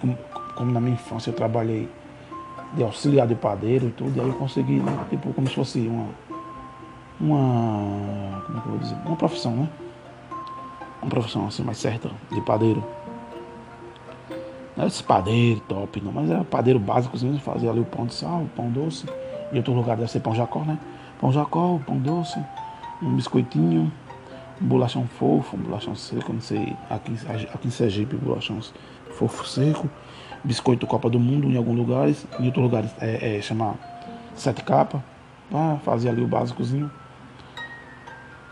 como, 0.00 0.18
como 0.54 0.72
na 0.72 0.80
minha 0.80 0.94
infância 0.94 1.30
eu 1.30 1.34
trabalhei 1.34 1.88
de 2.76 2.82
auxiliar 2.82 3.26
de 3.26 3.34
padeiro 3.34 3.88
e 3.88 3.90
tudo, 3.90 4.16
e 4.16 4.20
aí 4.20 4.26
eu 4.28 4.34
consegui, 4.34 4.80
né? 4.80 5.06
Tipo, 5.08 5.32
como 5.32 5.46
se 5.48 5.54
fosse 5.54 5.86
uma. 5.86 6.08
Uma. 7.20 8.42
Como 8.46 8.58
é 8.58 8.60
que 8.60 8.66
eu 8.66 8.72
vou 8.72 8.78
dizer? 8.78 8.96
Uma 9.04 9.16
profissão, 9.16 9.52
né? 9.52 9.68
Uma 11.00 11.10
profissão 11.10 11.46
assim 11.46 11.62
mais 11.62 11.78
certa, 11.78 12.10
de 12.30 12.40
padeiro. 12.40 12.82
Não 14.76 14.82
era 14.82 14.86
esse 14.88 15.02
padeiro 15.02 15.60
top, 15.68 16.00
não, 16.00 16.10
mas 16.10 16.28
era 16.28 16.42
padeiro 16.42 16.80
básico, 16.80 17.16
assim, 17.16 17.38
fazia 17.38 17.70
ali 17.70 17.78
o 17.78 17.84
pão 17.84 18.06
de 18.06 18.14
sal, 18.14 18.42
o 18.42 18.48
pão 18.48 18.68
doce. 18.70 19.06
Em 19.52 19.56
outro 19.58 19.72
lugar 19.72 19.96
deve 19.96 20.10
ser 20.10 20.20
pão 20.20 20.34
jacó, 20.34 20.60
né? 20.60 20.78
Pão 21.20 21.30
jacó, 21.32 21.78
pão 21.86 21.96
doce, 21.98 22.40
um 23.00 23.14
biscoitinho, 23.14 23.92
um 24.60 24.66
bolachão 24.66 25.06
fofo, 25.06 25.56
um 25.56 25.60
bolachão 25.60 25.94
seco, 25.94 26.32
não 26.32 26.40
sei, 26.40 26.76
aqui, 26.90 27.16
aqui 27.52 27.68
em 27.68 27.70
Sergipe, 27.70 28.16
bolachão 28.16 28.58
fofo 29.12 29.46
seco, 29.46 29.88
biscoito 30.44 30.86
Copa 30.86 31.08
do 31.08 31.18
Mundo 31.18 31.48
em 31.48 31.56
alguns 31.56 31.76
lugares, 31.76 32.26
em 32.38 32.46
outros 32.46 32.62
lugares 32.62 32.90
é, 33.00 33.38
é 33.38 33.42
chamar 33.42 33.74
sete 34.34 34.62
capa, 34.62 35.02
tá? 35.50 35.78
fazer 35.84 36.10
ali 36.10 36.22
o 36.22 36.28
básicozinho, 36.28 36.90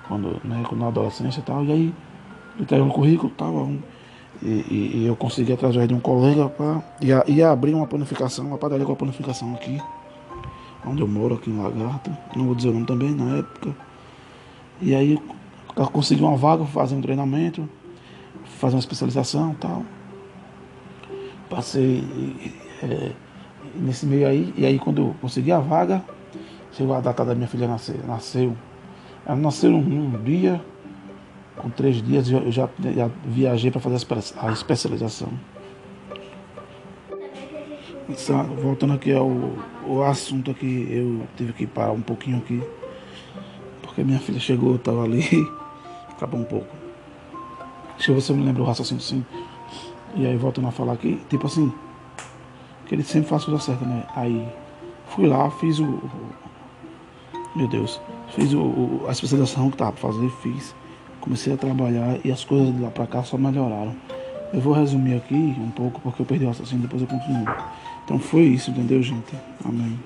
quando, 0.09 0.40
né, 0.44 0.64
na 0.72 0.88
adolescência 0.88 1.40
e 1.40 1.42
tal, 1.42 1.64
e 1.64 1.72
aí 1.72 1.94
tenho 2.66 2.85
um 2.85 2.90
currículo, 2.90 3.31
tava 3.31 3.59
um, 3.59 3.81
e, 4.42 4.46
e, 4.46 4.92
e, 4.96 5.07
eu 5.07 5.14
consegui 5.14 5.52
através 5.52 5.87
de 5.87 5.94
um 5.94 6.00
colega 6.00 6.50
ia, 7.00 7.22
ia 7.28 7.50
abrir 7.50 7.74
uma 7.74 7.87
panificação, 7.87 8.46
uma 8.46 8.59
padaria 8.59 8.85
com 8.85 8.92
a 8.92 8.96
panificação 8.96 9.55
aqui, 9.55 9.81
onde 10.85 11.00
eu 11.00 11.07
moro, 11.07 11.35
aqui 11.35 11.50
em 11.50 11.62
Lagarto, 11.62 12.11
não 12.35 12.46
vou 12.46 12.55
dizer 12.55 12.70
o 12.70 12.72
nome 12.72 12.87
também 12.87 13.14
na 13.14 13.38
época. 13.38 13.74
E 14.81 14.94
aí 14.94 15.22
consegui 15.92 16.22
uma 16.22 16.37
vaga, 16.37 16.64
fazer 16.64 16.96
um 16.96 17.00
treinamento, 17.00 17.68
fazer 18.59 18.74
uma 18.74 18.81
especialização 18.81 19.52
e 19.52 19.57
tal. 19.57 19.85
Passei 21.55 22.03
é, 22.83 23.11
nesse 23.75 24.07
meio 24.07 24.27
aí, 24.27 24.55
e 24.57 24.65
aí 24.65 24.79
quando 24.79 25.03
eu 25.03 25.17
consegui 25.21 25.53
a 25.53 25.59
vaga, 25.59 26.03
chegou 26.73 26.95
a 26.95 27.01
data 27.01 27.27
da 27.27 27.35
minha 27.35 27.47
filha 27.47 27.69
nascer, 27.69 28.03
nasceu. 28.07 28.57
Ela 29.27 29.37
nasceu 29.37 29.71
num, 29.71 29.83
num 29.83 30.23
dia, 30.23 30.65
com 31.57 31.69
três 31.69 32.03
dias 32.03 32.31
eu 32.31 32.51
já, 32.51 32.67
já 32.97 33.11
viajei 33.27 33.71
para 33.71 33.83
fazer 33.83 34.07
a 34.38 34.51
especialização. 34.51 35.29
Voltando 38.62 38.95
aqui 38.95 39.12
ao, 39.12 39.31
ao 39.87 40.05
assunto 40.05 40.51
aqui, 40.51 40.88
eu 40.91 41.27
tive 41.37 41.53
que 41.53 41.67
parar 41.67 41.93
um 41.93 42.01
pouquinho 42.01 42.38
aqui, 42.38 42.62
porque 43.83 44.03
minha 44.03 44.19
filha 44.19 44.41
chegou, 44.41 44.77
estava 44.77 45.05
ali, 45.05 45.23
acabou 46.09 46.41
um 46.41 46.45
pouco. 46.45 46.75
Deixa 47.97 48.11
eu 48.11 48.15
ver 48.15 48.23
se 48.23 48.33
eu 48.33 48.37
me 48.37 48.43
lembro 48.43 48.62
o 48.62 48.67
raciocínio 48.67 49.03
sim. 49.03 49.23
E 50.14 50.27
aí 50.27 50.37
voltando 50.37 50.68
a 50.68 50.70
falar 50.70 50.92
aqui, 50.92 51.20
tipo 51.29 51.46
assim, 51.46 51.72
que 52.87 52.94
ele 52.94 53.03
sempre 53.03 53.29
faz 53.29 53.44
coisa 53.44 53.61
certa, 53.61 53.85
né? 53.85 54.05
Aí 54.14 54.46
fui 55.09 55.27
lá, 55.27 55.51
fiz 55.51 55.79
o. 55.79 55.98
Meu 57.55 57.68
Deus, 57.68 58.01
fiz 58.35 58.53
o, 58.55 59.03
a 59.09 59.12
especialização 59.12 59.70
que 59.70 59.77
tava 59.77 59.92
pra 59.92 60.01
fazer, 60.12 60.29
fiz. 60.42 60.75
Comecei 61.20 61.53
a 61.53 61.57
trabalhar 61.57 62.18
e 62.25 62.33
as 62.33 62.44
coisas 62.44 62.75
de 62.75 62.83
lá 62.83 62.90
pra 62.90 63.07
cá 63.07 63.22
só 63.22 63.38
melhoraram. 63.38 63.94
Eu 64.53 64.61
vou 64.61 64.75
resumir 64.75 65.14
aqui 65.14 65.35
um 65.35 65.70
pouco 65.70 66.01
porque 66.01 66.20
eu 66.20 66.27
perdi 66.27 66.44
o 66.44 66.51
assassino, 66.51 66.83
depois 66.83 67.01
eu 67.01 67.09
continuo. 67.09 67.46
Então 68.05 68.18
foi 68.18 68.42
isso, 68.42 68.70
entendeu, 68.70 69.03
gente? 69.03 69.35
Amém. 69.64 69.98